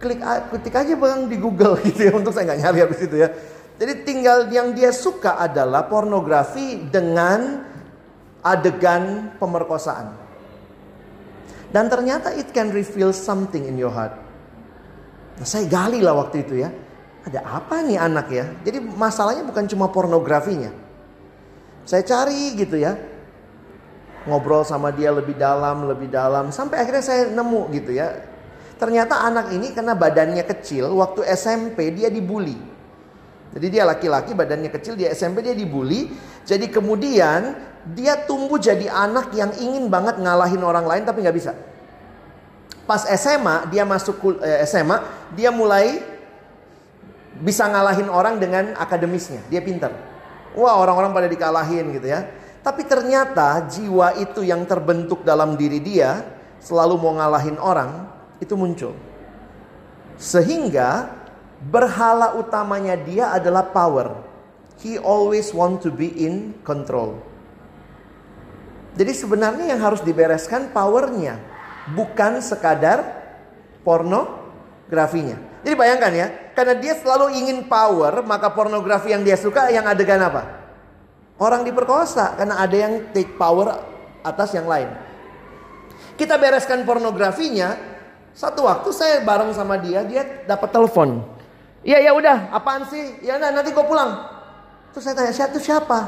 Klik, 0.00 0.24
ketik 0.48 0.72
aja 0.72 0.96
bang 0.96 1.28
di 1.28 1.36
Google 1.36 1.76
gitu 1.92 2.08
ya. 2.08 2.12
Untuk 2.16 2.32
saya 2.32 2.48
nggak 2.48 2.60
nyari 2.64 2.78
habis 2.88 3.00
itu 3.04 3.20
ya. 3.20 3.28
Jadi 3.76 3.92
tinggal 4.08 4.48
yang 4.48 4.72
dia 4.72 4.96
suka 4.96 5.36
adalah 5.36 5.84
pornografi 5.84 6.88
dengan 6.88 7.60
adegan 8.40 9.36
pemerkosaan. 9.36 10.08
Dan 11.68 11.92
ternyata 11.92 12.32
it 12.32 12.48
can 12.56 12.72
reveal 12.72 13.12
something 13.12 13.68
in 13.68 13.76
your 13.76 13.92
heart. 13.92 14.16
Nah, 15.36 15.44
saya 15.44 15.68
gali 15.68 16.00
lah 16.00 16.16
waktu 16.16 16.48
itu 16.48 16.64
ya. 16.64 16.72
Ada 17.28 17.44
apa 17.44 17.84
nih 17.84 18.00
anak 18.00 18.26
ya? 18.32 18.48
Jadi 18.64 18.88
masalahnya 18.88 19.44
bukan 19.44 19.68
cuma 19.68 19.92
pornografinya. 19.92 20.72
Saya 21.84 22.00
cari 22.08 22.56
gitu 22.56 22.80
ya. 22.80 23.11
Ngobrol 24.22 24.62
sama 24.62 24.94
dia 24.94 25.10
lebih 25.10 25.34
dalam, 25.34 25.90
lebih 25.90 26.06
dalam. 26.06 26.54
Sampai 26.54 26.82
akhirnya 26.82 27.02
saya 27.02 27.22
nemu 27.30 27.62
gitu 27.74 27.90
ya. 27.96 28.22
Ternyata 28.78 29.22
anak 29.22 29.54
ini 29.54 29.70
karena 29.70 29.94
badannya 29.94 30.42
kecil, 30.42 30.90
waktu 30.98 31.22
SMP 31.34 31.94
dia 31.94 32.10
dibully. 32.10 32.58
Jadi 33.52 33.66
dia 33.68 33.84
laki-laki 33.86 34.32
badannya 34.32 34.70
kecil, 34.72 34.96
dia 34.96 35.12
SMP 35.12 35.44
dia 35.44 35.54
dibully. 35.54 36.10
Jadi 36.42 36.66
kemudian 36.66 37.54
dia 37.94 38.14
tumbuh 38.26 38.58
jadi 38.58 38.90
anak 38.90 39.34
yang 39.34 39.54
ingin 39.58 39.86
banget 39.90 40.18
ngalahin 40.18 40.62
orang 40.62 40.86
lain 40.86 41.02
tapi 41.06 41.22
nggak 41.22 41.36
bisa. 41.36 41.52
Pas 42.86 43.06
SMA 43.18 43.70
dia 43.70 43.86
masuk 43.86 44.42
eh, 44.42 44.66
SMA 44.66 44.98
dia 45.38 45.54
mulai 45.54 46.02
bisa 47.38 47.66
ngalahin 47.70 48.10
orang 48.10 48.38
dengan 48.42 48.74
akademisnya. 48.74 49.42
Dia 49.46 49.62
pintar. 49.62 49.94
Wah 50.58 50.78
orang-orang 50.78 51.14
pada 51.14 51.28
dikalahin 51.30 51.92
gitu 51.94 52.10
ya. 52.10 52.26
Tapi 52.62 52.86
ternyata 52.86 53.58
jiwa 53.66 54.14
itu 54.22 54.46
yang 54.46 54.62
terbentuk 54.70 55.26
dalam 55.26 55.58
diri 55.58 55.82
dia 55.82 56.22
selalu 56.62 56.94
mau 56.94 57.18
ngalahin 57.18 57.58
orang 57.58 58.06
itu 58.38 58.54
muncul. 58.54 58.94
Sehingga 60.14 61.10
berhala 61.58 62.38
utamanya 62.38 62.94
dia 62.94 63.34
adalah 63.34 63.66
power. 63.66 64.14
He 64.78 64.94
always 64.94 65.50
want 65.50 65.82
to 65.82 65.90
be 65.90 66.06
in 66.06 66.54
control. 66.62 67.18
Jadi 68.94 69.10
sebenarnya 69.10 69.74
yang 69.74 69.82
harus 69.82 70.02
dibereskan 70.06 70.70
powernya, 70.70 71.42
bukan 71.98 72.38
sekadar 72.38 73.02
pornografinya. 73.82 75.38
Jadi 75.66 75.74
bayangkan 75.74 76.12
ya, 76.14 76.26
karena 76.54 76.74
dia 76.78 76.94
selalu 76.98 77.34
ingin 77.34 77.66
power, 77.66 78.22
maka 78.22 78.54
pornografi 78.54 79.10
yang 79.10 79.26
dia 79.26 79.38
suka 79.38 79.70
yang 79.70 79.86
adegan 79.86 80.22
apa? 80.22 80.61
Orang 81.42 81.66
diperkosa 81.66 82.38
karena 82.38 82.62
ada 82.62 82.76
yang 82.78 83.10
take 83.10 83.34
power 83.34 83.74
atas 84.22 84.54
yang 84.54 84.70
lain. 84.70 84.86
Kita 86.14 86.38
bereskan 86.38 86.86
pornografinya, 86.86 87.74
satu 88.30 88.62
waktu 88.62 88.94
saya 88.94 89.26
bareng 89.26 89.50
sama 89.50 89.74
dia, 89.82 90.06
dia 90.06 90.46
dapat 90.46 90.70
telepon. 90.70 91.18
Iya 91.82 91.98
ya 91.98 92.14
udah, 92.14 92.54
apaan 92.54 92.86
sih? 92.86 93.18
Ya 93.26 93.42
nah, 93.42 93.50
nanti 93.50 93.74
gue 93.74 93.82
pulang. 93.82 94.22
Terus 94.94 95.02
saya 95.02 95.18
tanya, 95.18 95.34
siapa 95.34 95.58
siapa? 95.58 95.98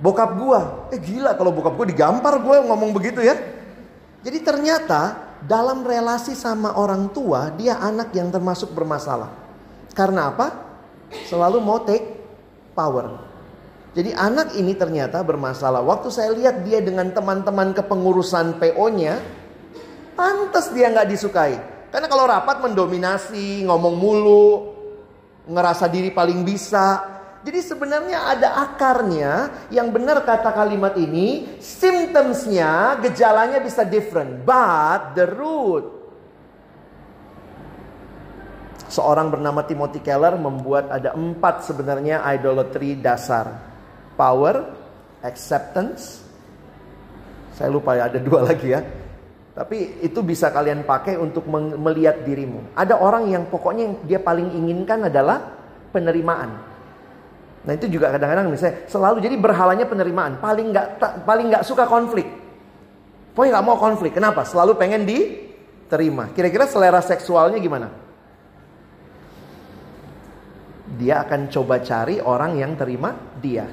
Bokap 0.00 0.30
gua. 0.40 0.88
Eh 0.88 0.98
gila 0.98 1.36
kalau 1.36 1.52
bokap 1.52 1.76
gua 1.76 1.84
digampar 1.84 2.40
gua 2.40 2.64
ngomong 2.64 2.90
begitu 2.96 3.20
ya. 3.20 3.36
Jadi 4.24 4.38
ternyata 4.40 5.18
dalam 5.44 5.84
relasi 5.84 6.32
sama 6.32 6.72
orang 6.78 7.10
tua 7.12 7.52
dia 7.52 7.76
anak 7.78 8.16
yang 8.16 8.32
termasuk 8.32 8.72
bermasalah. 8.72 9.28
Karena 9.92 10.32
apa? 10.32 10.46
Selalu 11.28 11.58
mau 11.60 11.84
take 11.84 12.06
power. 12.72 13.31
Jadi 13.92 14.10
anak 14.16 14.56
ini 14.56 14.72
ternyata 14.72 15.20
bermasalah. 15.20 15.84
Waktu 15.84 16.08
saya 16.08 16.32
lihat 16.32 16.64
dia 16.64 16.80
dengan 16.80 17.12
teman-teman 17.12 17.76
kepengurusan 17.76 18.56
PO-nya, 18.56 19.20
pantas 20.16 20.72
dia 20.72 20.88
nggak 20.88 21.08
disukai. 21.12 21.60
Karena 21.92 22.08
kalau 22.08 22.24
rapat 22.24 22.64
mendominasi, 22.64 23.68
ngomong 23.68 23.94
mulu, 24.00 24.48
ngerasa 25.44 25.92
diri 25.92 26.08
paling 26.08 26.40
bisa, 26.40 27.04
jadi 27.44 27.60
sebenarnya 27.60 28.32
ada 28.32 28.48
akarnya 28.64 29.32
yang 29.68 29.92
benar 29.92 30.24
kata 30.24 30.56
kalimat 30.56 30.96
ini, 30.96 31.60
symptomsnya, 31.60 32.96
gejalanya 33.02 33.60
bisa 33.60 33.84
different, 33.84 34.46
but 34.46 35.12
the 35.12 35.28
root. 35.28 35.84
Seorang 38.88 39.28
bernama 39.28 39.66
Timothy 39.68 40.00
Keller 40.00 40.40
membuat 40.40 40.88
ada 40.88 41.12
empat 41.12 41.68
sebenarnya 41.68 42.24
idolatry 42.30 42.96
dasar. 42.96 43.71
Power, 44.22 44.70
acceptance, 45.26 46.22
saya 47.58 47.74
lupa 47.74 47.98
ya 47.98 48.06
ada 48.06 48.22
dua 48.22 48.44
lagi 48.54 48.70
ya. 48.70 48.78
Tapi 49.52 49.98
itu 49.98 50.22
bisa 50.22 50.54
kalian 50.54 50.86
pakai 50.86 51.18
untuk 51.18 51.44
melihat 51.50 52.22
dirimu. 52.22 52.72
Ada 52.78 53.02
orang 53.02 53.28
yang 53.28 53.50
pokoknya 53.50 53.82
yang 53.84 53.94
dia 54.06 54.20
paling 54.22 54.48
inginkan 54.48 55.10
adalah 55.10 55.42
penerimaan. 55.90 56.56
Nah 57.66 57.72
itu 57.76 57.84
juga 57.90 58.14
kadang-kadang 58.16 58.48
misalnya 58.48 58.88
selalu 58.88 59.20
jadi 59.20 59.36
berhalanya 59.36 59.84
penerimaan. 59.84 60.40
Paling 60.40 60.72
nggak 60.72 60.86
paling 61.28 61.46
nggak 61.52 61.64
suka 61.68 61.84
konflik. 61.84 62.24
Pokoknya 63.36 63.60
nggak 63.60 63.66
mau 63.68 63.76
konflik. 63.76 64.16
Kenapa? 64.16 64.46
Selalu 64.48 64.72
pengen 64.80 65.04
diterima. 65.04 66.32
Kira-kira 66.32 66.64
selera 66.64 67.04
seksualnya 67.04 67.60
gimana? 67.60 67.92
Dia 70.96 71.28
akan 71.28 71.52
coba 71.52 71.84
cari 71.84 72.24
orang 72.24 72.56
yang 72.56 72.72
terima 72.72 73.12
dia. 73.36 73.68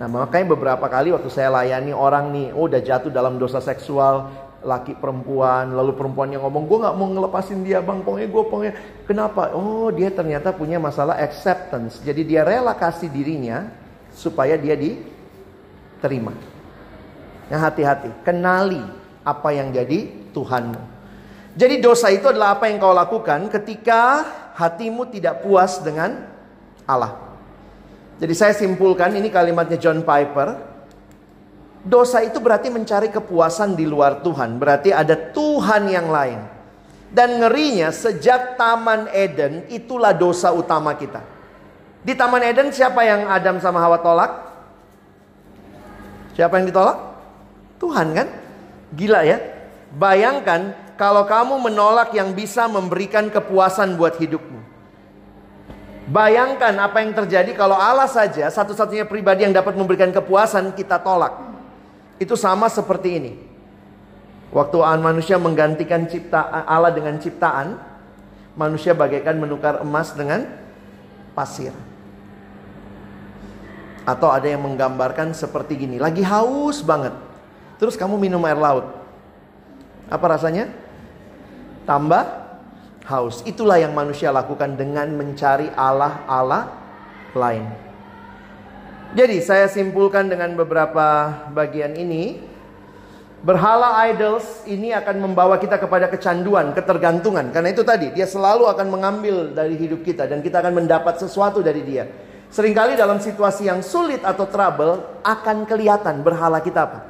Nah 0.00 0.08
makanya 0.08 0.56
beberapa 0.56 0.86
kali 0.88 1.12
waktu 1.12 1.28
saya 1.28 1.52
layani 1.52 1.92
orang 1.92 2.32
nih, 2.32 2.46
oh 2.56 2.64
udah 2.64 2.80
jatuh 2.80 3.12
dalam 3.12 3.36
dosa 3.36 3.60
seksual, 3.60 4.32
laki 4.62 4.94
perempuan 4.96 5.74
lalu 5.74 5.92
perempuannya 5.98 6.38
ngomong 6.38 6.64
gue 6.70 6.78
nggak 6.86 6.94
mau 6.94 7.10
ngelepasin 7.10 7.66
dia 7.66 7.82
bang 7.82 7.98
pokoknya 8.00 8.28
gue 8.30 8.42
pokoknya. 8.46 8.74
Kenapa? 9.04 9.50
Oh 9.52 9.90
dia 9.90 10.08
ternyata 10.14 10.54
punya 10.54 10.78
masalah 10.78 11.18
acceptance. 11.18 12.00
Jadi 12.00 12.22
dia 12.22 12.46
rela 12.46 12.72
kasih 12.72 13.10
dirinya 13.10 13.68
supaya 14.14 14.54
dia 14.54 14.78
diterima. 14.78 16.32
Yang 17.50 17.60
hati-hati. 17.60 18.10
Kenali 18.24 18.80
apa 19.26 19.48
yang 19.52 19.74
jadi 19.74 20.30
Tuhanmu. 20.32 20.80
Jadi 21.52 21.84
dosa 21.84 22.08
itu 22.08 22.32
adalah 22.32 22.56
apa 22.56 22.64
yang 22.70 22.80
kau 22.80 22.96
lakukan 22.96 23.52
ketika 23.52 24.24
hatimu 24.56 25.04
tidak 25.12 25.44
puas 25.44 25.84
dengan 25.84 26.24
Allah 26.88 27.31
jadi 28.22 28.34
saya 28.38 28.54
simpulkan 28.54 29.10
ini 29.18 29.26
kalimatnya 29.34 29.74
John 29.82 30.06
Piper 30.06 30.72
Dosa 31.82 32.22
itu 32.22 32.38
berarti 32.38 32.70
mencari 32.70 33.10
kepuasan 33.10 33.74
di 33.74 33.82
luar 33.82 34.22
Tuhan. 34.22 34.54
Berarti 34.54 34.94
ada 34.94 35.18
Tuhan 35.18 35.90
yang 35.90 36.14
lain. 36.14 36.38
Dan 37.10 37.42
ngerinya 37.42 37.90
sejak 37.90 38.54
Taman 38.54 39.10
Eden 39.10 39.66
itulah 39.68 40.14
dosa 40.14 40.54
utama 40.54 40.94
kita. 40.94 41.20
Di 42.06 42.14
Taman 42.14 42.40
Eden 42.40 42.70
siapa 42.70 43.02
yang 43.02 43.26
Adam 43.26 43.58
sama 43.58 43.82
Hawa 43.82 43.98
tolak? 44.00 44.30
Siapa 46.38 46.56
yang 46.62 46.70
ditolak? 46.70 46.98
Tuhan 47.82 48.14
kan? 48.14 48.28
Gila 48.94 49.20
ya. 49.26 49.42
Bayangkan 49.92 50.72
kalau 50.94 51.26
kamu 51.26 51.68
menolak 51.68 52.14
yang 52.14 52.32
bisa 52.32 52.64
memberikan 52.70 53.28
kepuasan 53.28 53.98
buat 53.98 54.16
hidupmu. 54.16 54.71
Bayangkan 56.02 56.74
apa 56.82 56.98
yang 56.98 57.14
terjadi 57.14 57.54
kalau 57.54 57.78
Allah 57.78 58.10
saja 58.10 58.50
satu-satunya 58.50 59.06
pribadi 59.06 59.46
yang 59.46 59.54
dapat 59.54 59.78
memberikan 59.78 60.10
kepuasan 60.10 60.74
kita 60.74 60.98
tolak. 60.98 61.30
Itu 62.18 62.34
sama 62.34 62.66
seperti 62.66 63.08
ini. 63.22 63.32
Waktu 64.50 64.78
manusia 64.98 65.38
menggantikan 65.38 66.04
cipta 66.10 66.42
Allah 66.66 66.90
dengan 66.90 67.16
ciptaan, 67.22 67.78
manusia 68.58 68.92
bagaikan 68.92 69.38
menukar 69.38 69.80
emas 69.80 70.12
dengan 70.12 70.44
pasir. 71.32 71.72
Atau 74.02 74.28
ada 74.28 74.44
yang 74.44 74.66
menggambarkan 74.66 75.30
seperti 75.32 75.86
gini, 75.86 76.02
lagi 76.02 76.26
haus 76.26 76.82
banget. 76.82 77.14
Terus 77.78 77.94
kamu 77.94 78.18
minum 78.18 78.42
air 78.42 78.58
laut. 78.58 78.90
Apa 80.10 80.34
rasanya? 80.36 80.68
Tambah 81.86 82.41
haus. 83.06 83.42
Itulah 83.42 83.82
yang 83.82 83.94
manusia 83.96 84.30
lakukan 84.30 84.78
dengan 84.78 85.10
mencari 85.14 85.70
Allah-Allah 85.74 86.70
lain. 87.34 87.64
Jadi 89.12 89.44
saya 89.44 89.68
simpulkan 89.68 90.28
dengan 90.28 90.56
beberapa 90.56 91.28
bagian 91.52 91.96
ini. 91.98 92.50
Berhala 93.42 93.98
idols 94.06 94.62
ini 94.70 94.94
akan 94.94 95.18
membawa 95.18 95.58
kita 95.58 95.74
kepada 95.74 96.06
kecanduan, 96.06 96.70
ketergantungan. 96.78 97.50
Karena 97.50 97.74
itu 97.74 97.82
tadi, 97.82 98.14
dia 98.14 98.22
selalu 98.22 98.70
akan 98.70 98.86
mengambil 98.86 99.50
dari 99.50 99.74
hidup 99.74 100.06
kita 100.06 100.30
dan 100.30 100.38
kita 100.46 100.62
akan 100.62 100.78
mendapat 100.78 101.18
sesuatu 101.18 101.58
dari 101.58 101.82
dia. 101.82 102.06
Seringkali 102.54 102.94
dalam 102.94 103.18
situasi 103.18 103.66
yang 103.66 103.82
sulit 103.82 104.22
atau 104.22 104.46
trouble 104.46 105.24
akan 105.26 105.66
kelihatan 105.66 106.22
berhala 106.22 106.62
kita 106.62 106.86
apa. 106.86 107.00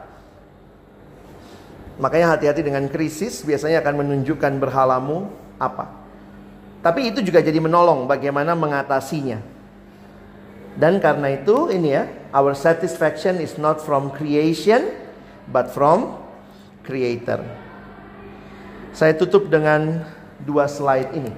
Makanya 2.01 2.33
hati-hati 2.33 2.65
dengan 2.65 2.89
krisis 2.89 3.45
biasanya 3.45 3.85
akan 3.85 4.01
menunjukkan 4.01 4.57
berhalamu 4.57 5.29
apa. 5.63 5.87
Tapi 6.83 7.15
itu 7.15 7.23
juga 7.23 7.39
jadi 7.39 7.63
menolong 7.63 8.11
bagaimana 8.11 8.59
mengatasinya. 8.59 9.39
Dan 10.75 10.99
karena 10.99 11.31
itu 11.31 11.71
ini 11.71 11.95
ya, 11.95 12.11
our 12.35 12.59
satisfaction 12.59 13.39
is 13.39 13.55
not 13.55 13.79
from 13.79 14.11
creation 14.11 14.91
but 15.47 15.71
from 15.71 16.19
creator. 16.83 17.39
Saya 18.91 19.15
tutup 19.15 19.47
dengan 19.47 20.03
dua 20.43 20.67
slide 20.67 21.15
ini. 21.15 21.33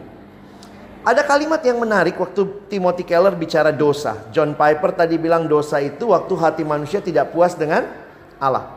Ada 1.04 1.20
kalimat 1.20 1.60
yang 1.60 1.84
menarik 1.84 2.16
waktu 2.16 2.48
Timothy 2.72 3.04
Keller 3.04 3.36
bicara 3.36 3.68
dosa. 3.68 4.24
John 4.32 4.56
Piper 4.56 4.96
tadi 4.96 5.20
bilang 5.20 5.44
dosa 5.44 5.76
itu 5.76 6.16
waktu 6.16 6.32
hati 6.40 6.64
manusia 6.64 7.04
tidak 7.04 7.28
puas 7.28 7.52
dengan 7.52 7.84
Allah. 8.40 8.72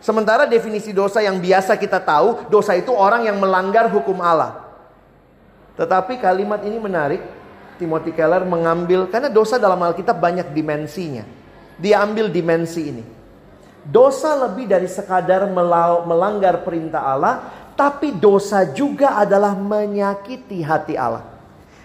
Sementara 0.00 0.48
definisi 0.48 0.94
dosa 0.96 1.20
yang 1.20 1.36
biasa 1.36 1.76
kita 1.76 2.00
tahu, 2.00 2.48
dosa 2.48 2.72
itu 2.72 2.94
orang 2.94 3.28
yang 3.28 3.36
melanggar 3.36 3.90
hukum 3.90 4.16
Allah. 4.24 4.67
Tetapi 5.78 6.18
kalimat 6.18 6.58
ini 6.66 6.76
menarik 6.82 7.22
Timothy 7.78 8.10
Keller 8.10 8.42
mengambil 8.42 9.06
karena 9.06 9.30
dosa 9.30 9.56
dalam 9.62 9.78
Alkitab 9.78 10.18
banyak 10.18 10.50
dimensinya. 10.50 11.22
Dia 11.78 12.02
ambil 12.02 12.26
dimensi 12.26 12.90
ini. 12.90 13.04
Dosa 13.86 14.34
lebih 14.34 14.66
dari 14.66 14.90
sekadar 14.90 15.46
melanggar 16.02 16.66
perintah 16.66 17.06
Allah, 17.14 17.34
tapi 17.78 18.10
dosa 18.10 18.66
juga 18.66 19.14
adalah 19.14 19.54
menyakiti 19.54 20.58
hati 20.66 20.98
Allah. 20.98 21.22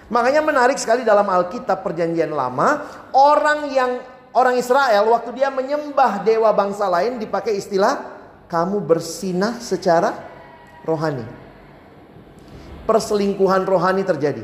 Makanya 0.10 0.41
menarik 0.41 0.82
sekali 0.82 1.06
dalam 1.06 1.30
Alkitab 1.30 1.86
Perjanjian 1.86 2.34
Lama, 2.34 2.82
orang 3.14 3.70
yang 3.70 4.02
orang 4.34 4.58
Israel 4.58 5.14
waktu 5.14 5.38
dia 5.38 5.54
menyembah 5.54 6.26
dewa 6.26 6.50
bangsa 6.52 6.89
lain 6.89 7.22
dipakai 7.22 7.56
istilah 7.62 8.02
kamu 8.50 8.82
bersinah 8.82 9.62
secara 9.62 10.18
rohani. 10.84 11.43
Perselingkuhan 12.84 13.63
rohani 13.63 14.03
terjadi. 14.03 14.43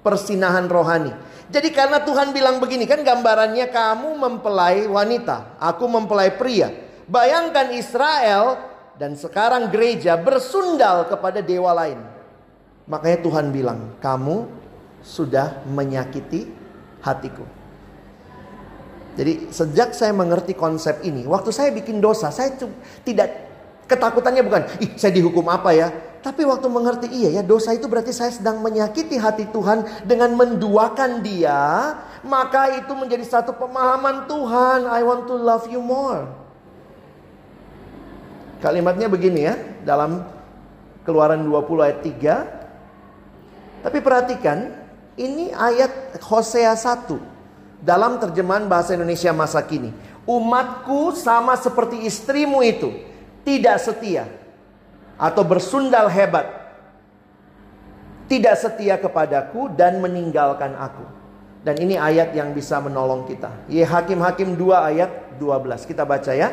Persinahan 0.00 0.70
rohani. 0.70 1.12
Jadi 1.50 1.74
karena 1.74 2.00
Tuhan 2.06 2.30
bilang 2.30 2.62
begini 2.62 2.86
kan 2.86 3.02
gambarannya 3.02 3.66
kamu 3.74 4.14
mempelai 4.14 4.86
wanita, 4.86 5.58
aku 5.58 5.84
mempelai 5.90 6.38
pria. 6.38 6.70
Bayangkan 7.10 7.74
Israel 7.74 8.70
dan 8.94 9.18
sekarang 9.18 9.66
gereja 9.66 10.14
bersundal 10.14 11.10
kepada 11.10 11.42
dewa 11.42 11.74
lain. 11.74 11.98
Makanya 12.86 13.18
Tuhan 13.18 13.50
bilang, 13.50 13.98
kamu 13.98 14.46
sudah 15.02 15.66
menyakiti 15.66 16.46
hatiku. 17.02 17.42
Jadi 19.18 19.50
sejak 19.50 19.90
saya 19.90 20.14
mengerti 20.14 20.54
konsep 20.54 21.02
ini, 21.02 21.26
waktu 21.26 21.50
saya 21.50 21.74
bikin 21.74 21.98
dosa, 21.98 22.30
saya 22.30 22.54
tidak 23.02 23.50
ketakutannya 23.90 24.42
bukan, 24.46 24.62
ih 24.78 24.94
saya 24.94 25.10
dihukum 25.10 25.50
apa 25.50 25.74
ya? 25.74 25.90
Tapi 26.20 26.44
waktu 26.44 26.68
mengerti 26.68 27.08
iya 27.08 27.40
ya 27.40 27.42
dosa 27.44 27.72
itu 27.72 27.88
berarti 27.88 28.12
saya 28.12 28.28
sedang 28.28 28.60
menyakiti 28.60 29.16
hati 29.16 29.48
Tuhan 29.48 30.04
dengan 30.04 30.36
menduakan 30.36 31.24
dia. 31.24 31.96
Maka 32.20 32.76
itu 32.76 32.92
menjadi 32.92 33.24
satu 33.24 33.56
pemahaman 33.56 34.28
Tuhan. 34.28 34.84
I 34.84 35.00
want 35.00 35.24
to 35.24 35.40
love 35.40 35.64
you 35.72 35.80
more. 35.80 36.28
Kalimatnya 38.60 39.08
begini 39.08 39.48
ya. 39.48 39.56
Dalam 39.80 40.20
keluaran 41.08 41.40
20 41.40 41.88
ayat 41.88 41.98
3. 42.04 43.88
Tapi 43.88 43.98
perhatikan. 44.04 44.76
Ini 45.16 45.56
ayat 45.56 46.20
Hosea 46.20 46.76
1. 46.76 47.16
Dalam 47.80 48.20
terjemahan 48.20 48.68
bahasa 48.68 48.92
Indonesia 48.92 49.32
masa 49.32 49.64
kini. 49.64 49.88
Umatku 50.28 51.16
sama 51.16 51.56
seperti 51.56 52.04
istrimu 52.04 52.60
itu. 52.60 52.92
Tidak 53.40 53.76
setia 53.80 54.39
atau 55.20 55.44
bersundal 55.44 56.08
hebat 56.08 56.48
tidak 58.30 58.56
setia 58.56 58.96
kepadaku 58.96 59.68
dan 59.76 60.00
meninggalkan 60.00 60.72
aku. 60.78 61.04
Dan 61.60 61.76
ini 61.76 62.00
ayat 62.00 62.32
yang 62.32 62.56
bisa 62.56 62.80
menolong 62.80 63.28
kita. 63.28 63.52
Ye 63.68 63.84
Hakim-Hakim 63.84 64.56
2 64.56 64.88
ayat 64.94 65.10
12. 65.36 65.84
Kita 65.84 66.08
baca 66.08 66.32
ya. 66.32 66.48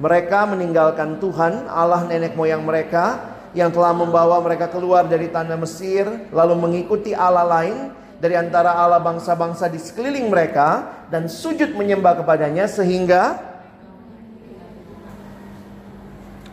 Mereka 0.00 0.50
meninggalkan 0.50 1.22
Tuhan, 1.22 1.70
Allah 1.70 2.08
nenek 2.10 2.34
moyang 2.34 2.64
mereka 2.66 3.22
yang 3.54 3.70
telah 3.70 3.94
membawa 3.94 4.42
mereka 4.42 4.66
keluar 4.68 5.06
dari 5.06 5.30
tanah 5.30 5.56
Mesir, 5.56 6.04
lalu 6.34 6.54
mengikuti 6.58 7.16
Allah 7.16 7.44
lain 7.44 7.92
dari 8.16 8.36
antara 8.36 8.76
Allah 8.76 9.00
bangsa-bangsa 9.00 9.68
di 9.68 9.80
sekeliling 9.80 10.32
mereka 10.32 11.04
dan 11.12 11.28
sujud 11.28 11.76
menyembah 11.76 12.20
kepadanya 12.24 12.68
sehingga 12.68 13.55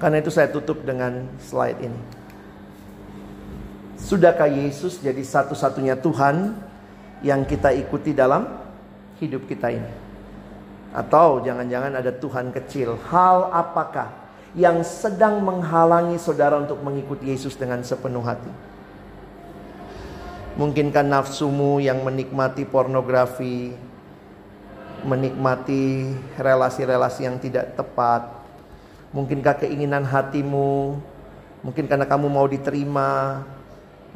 Karena 0.04 0.20
itu 0.20 0.28
saya 0.36 0.52
tutup 0.52 0.84
dengan 0.84 1.24
slide 1.40 1.80
ini. 1.80 1.96
Sudahkah 3.96 4.52
Yesus 4.52 5.00
jadi 5.00 5.24
satu-satunya 5.24 5.96
Tuhan 5.96 6.60
yang 7.24 7.48
kita 7.48 7.72
ikuti 7.72 8.12
dalam 8.12 8.52
hidup 9.24 9.48
kita 9.48 9.72
ini? 9.72 9.88
Atau 10.92 11.40
jangan-jangan 11.48 12.04
ada 12.04 12.12
Tuhan 12.12 12.52
kecil. 12.52 13.00
Hal 13.08 13.48
apakah 13.48 14.12
yang 14.60 14.84
sedang 14.84 15.40
menghalangi 15.40 16.20
saudara 16.20 16.60
untuk 16.60 16.84
mengikuti 16.84 17.32
Yesus 17.32 17.56
dengan 17.56 17.80
sepenuh 17.80 18.28
hati? 18.28 18.52
Mungkinkah 20.60 21.08
nafsumu 21.08 21.80
yang 21.80 22.04
menikmati 22.04 22.68
pornografi, 22.68 23.72
menikmati 25.08 26.12
relasi-relasi 26.36 27.24
yang 27.24 27.40
tidak 27.40 27.80
tepat, 27.80 28.43
Mungkinkah 29.14 29.62
keinginan 29.62 30.04
hatimu, 30.04 30.98
mungkin 31.62 31.86
karena 31.86 32.10
kamu 32.10 32.28
mau 32.34 32.50
diterima, 32.50 33.46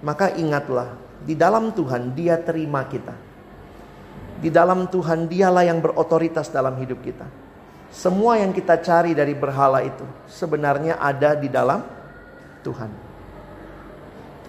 maka 0.01 0.33
ingatlah, 0.33 0.97
di 1.21 1.37
dalam 1.37 1.73
Tuhan 1.73 2.17
Dia 2.17 2.41
terima 2.41 2.85
kita. 2.85 3.13
Di 4.37 4.53
dalam 4.53 4.85
Tuhan 4.85 5.25
Dialah 5.25 5.65
yang 5.65 5.81
berotoritas 5.81 6.53
dalam 6.53 6.77
hidup 6.77 7.01
kita. 7.01 7.25
Semua 7.89 8.37
yang 8.37 8.53
kita 8.53 8.77
cari 8.83 9.17
dari 9.17 9.33
berhala 9.33 9.81
itu 9.81 10.05
sebenarnya 10.29 11.01
ada 11.01 11.33
di 11.33 11.49
dalam 11.49 11.81
Tuhan. 12.61 12.91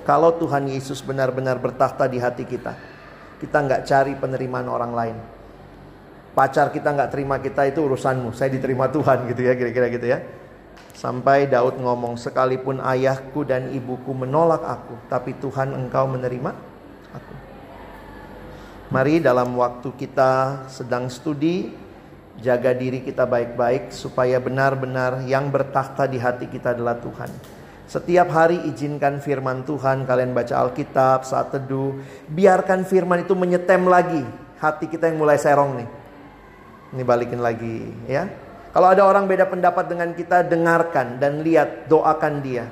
Kalau 0.05 0.37
Tuhan 0.37 0.69
Yesus 0.69 1.05
benar-benar 1.05 1.61
bertakhta 1.61 2.09
di 2.09 2.21
hati 2.21 2.45
kita, 2.45 2.73
kita 3.41 3.59
nggak 3.61 3.83
cari 3.85 4.13
penerimaan 4.17 4.69
orang 4.69 4.93
lain. 4.93 5.17
Pacar 6.37 6.69
kita 6.73 6.93
nggak 6.93 7.11
terima 7.13 7.37
kita 7.41 7.65
itu 7.69 7.85
urusanmu, 7.85 8.37
saya 8.37 8.53
diterima 8.53 8.89
Tuhan 8.93 9.29
gitu 9.33 9.41
ya, 9.45 9.53
kira-kira 9.57 9.87
gitu 9.89 10.07
ya. 10.09 10.19
Sampai 10.99 11.47
Daud 11.47 11.79
ngomong, 11.79 12.19
sekalipun 12.19 12.83
ayahku 12.83 13.47
dan 13.47 13.71
ibuku 13.71 14.11
menolak 14.11 14.67
aku, 14.67 14.99
tapi 15.07 15.39
Tuhan 15.39 15.71
engkau 15.71 16.11
menerima 16.11 16.51
aku. 17.15 17.35
Mari 18.91 19.23
dalam 19.23 19.55
waktu 19.55 19.95
kita 19.95 20.65
sedang 20.67 21.07
studi, 21.07 21.71
jaga 22.43 22.75
diri 22.75 23.03
kita 23.03 23.31
baik-baik 23.31 23.95
supaya 23.95 24.43
benar-benar 24.43 25.23
yang 25.27 25.55
bertakhta 25.55 26.11
di 26.11 26.19
hati 26.19 26.51
kita 26.51 26.75
adalah 26.75 26.99
Tuhan. 26.99 27.31
Setiap 27.89 28.29
hari 28.35 28.59
izinkan 28.69 29.23
firman 29.23 29.65
Tuhan, 29.65 30.05
kalian 30.05 30.35
baca 30.37 30.61
Alkitab 30.67 31.25
saat 31.25 31.55
teduh, 31.55 31.97
biarkan 32.29 32.85
firman 32.85 33.23
itu 33.23 33.33
menyetem 33.33 33.87
lagi 33.87 34.27
hati 34.59 34.91
kita 34.91 35.09
yang 35.09 35.23
mulai 35.23 35.39
serong 35.39 35.79
nih. 35.79 35.89
Ini 36.93 37.03
balikin 37.07 37.41
lagi 37.41 37.89
ya. 38.11 38.48
Kalau 38.79 38.95
ada 38.95 39.11
orang 39.11 39.27
beda 39.27 39.51
pendapat 39.51 39.91
dengan 39.91 40.15
kita, 40.15 40.47
dengarkan 40.47 41.19
dan 41.19 41.43
lihat, 41.43 41.91
doakan 41.91 42.39
dia. 42.39 42.63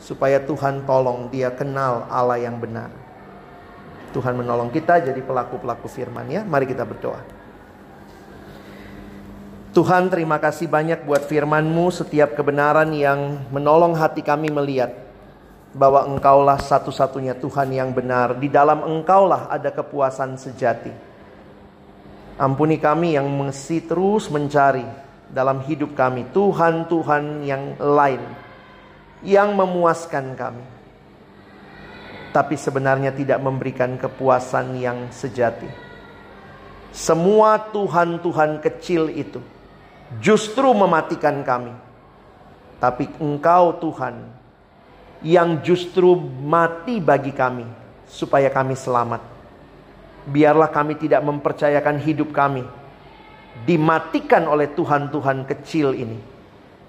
Supaya 0.00 0.40
Tuhan 0.40 0.88
tolong 0.88 1.28
dia 1.28 1.52
kenal 1.52 2.08
Allah 2.08 2.40
yang 2.40 2.56
benar. 2.56 2.88
Tuhan 4.16 4.32
menolong 4.32 4.72
kita 4.72 5.04
jadi 5.04 5.20
pelaku-pelaku 5.20 5.92
firman 5.92 6.24
ya. 6.32 6.40
Mari 6.40 6.64
kita 6.64 6.88
berdoa. 6.88 7.20
Tuhan 9.76 10.08
terima 10.08 10.40
kasih 10.40 10.72
banyak 10.72 11.04
buat 11.04 11.28
firman-Mu 11.28 11.92
setiap 11.92 12.32
kebenaran 12.32 12.88
yang 12.96 13.44
menolong 13.52 13.92
hati 13.92 14.24
kami 14.24 14.48
melihat 14.48 14.88
bahwa 15.76 16.16
Engkaulah 16.16 16.56
satu-satunya 16.56 17.36
Tuhan 17.36 17.76
yang 17.76 17.92
benar. 17.92 18.40
Di 18.40 18.48
dalam 18.48 18.88
Engkaulah 18.88 19.52
ada 19.52 19.68
kepuasan 19.68 20.40
sejati. 20.40 20.96
Ampuni 22.40 22.80
kami 22.80 23.20
yang 23.20 23.28
mesti 23.28 23.84
terus 23.84 24.32
mencari 24.32 25.04
dalam 25.30 25.62
hidup 25.66 25.94
kami, 25.98 26.26
Tuhan-Tuhan 26.30 27.42
yang 27.42 27.78
lain 27.78 28.22
yang 29.24 29.56
memuaskan 29.56 30.36
kami, 30.36 30.64
tapi 32.30 32.54
sebenarnya 32.54 33.10
tidak 33.10 33.40
memberikan 33.40 33.96
kepuasan 33.96 34.76
yang 34.76 35.08
sejati. 35.08 35.66
Semua 36.92 37.58
Tuhan-Tuhan 37.60 38.60
kecil 38.60 39.12
itu 39.12 39.40
justru 40.20 40.70
mematikan 40.72 41.42
kami, 41.42 41.74
tapi 42.78 43.08
Engkau, 43.18 43.76
Tuhan, 43.82 44.14
yang 45.24 45.60
justru 45.64 46.14
mati 46.44 47.00
bagi 47.00 47.32
kami, 47.32 47.66
supaya 48.06 48.52
kami 48.52 48.76
selamat. 48.76 49.20
Biarlah 50.26 50.70
kami 50.70 50.98
tidak 50.98 51.22
mempercayakan 51.22 52.02
hidup 52.02 52.34
kami 52.34 52.66
dimatikan 53.64 54.44
oleh 54.44 54.68
Tuhan-Tuhan 54.76 55.48
kecil 55.48 55.96
ini. 55.96 56.18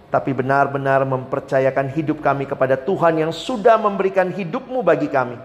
Tapi 0.07 0.32
benar-benar 0.32 1.03
mempercayakan 1.03 1.91
hidup 1.91 2.24
kami 2.24 2.47
kepada 2.47 2.80
Tuhan 2.80 3.28
yang 3.28 3.32
sudah 3.36 3.76
memberikan 3.80 4.32
hidupmu 4.32 4.84
bagi 4.84 5.11
kami. 5.11 5.36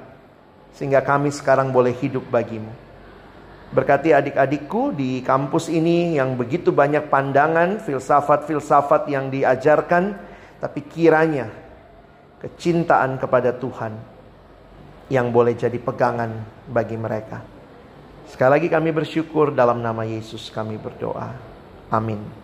Sehingga 0.75 1.03
kami 1.03 1.35
sekarang 1.35 1.70
boleh 1.70 1.93
hidup 1.95 2.27
bagimu. 2.31 2.70
Berkati 3.73 4.12
adik-adikku 4.12 4.93
di 4.93 5.25
kampus 5.25 5.73
ini 5.73 6.14
yang 6.16 6.37
begitu 6.37 6.70
banyak 6.70 7.09
pandangan, 7.09 7.83
filsafat-filsafat 7.83 9.09
yang 9.11 9.33
diajarkan. 9.33 10.14
Tapi 10.62 10.81
kiranya 10.87 11.51
kecintaan 12.39 13.18
kepada 13.18 13.51
Tuhan 13.55 13.99
yang 15.11 15.29
boleh 15.35 15.59
jadi 15.59 15.77
pegangan 15.77 16.31
bagi 16.70 16.97
mereka. 16.97 17.51
Sekali 18.33 18.49
lagi 18.57 18.68
kami 18.72 18.97
bersyukur 18.97 19.53
dalam 19.53 19.85
nama 19.85 20.09
Yesus 20.09 20.49
kami 20.49 20.80
berdoa. 20.80 21.37
Amin. 21.93 22.41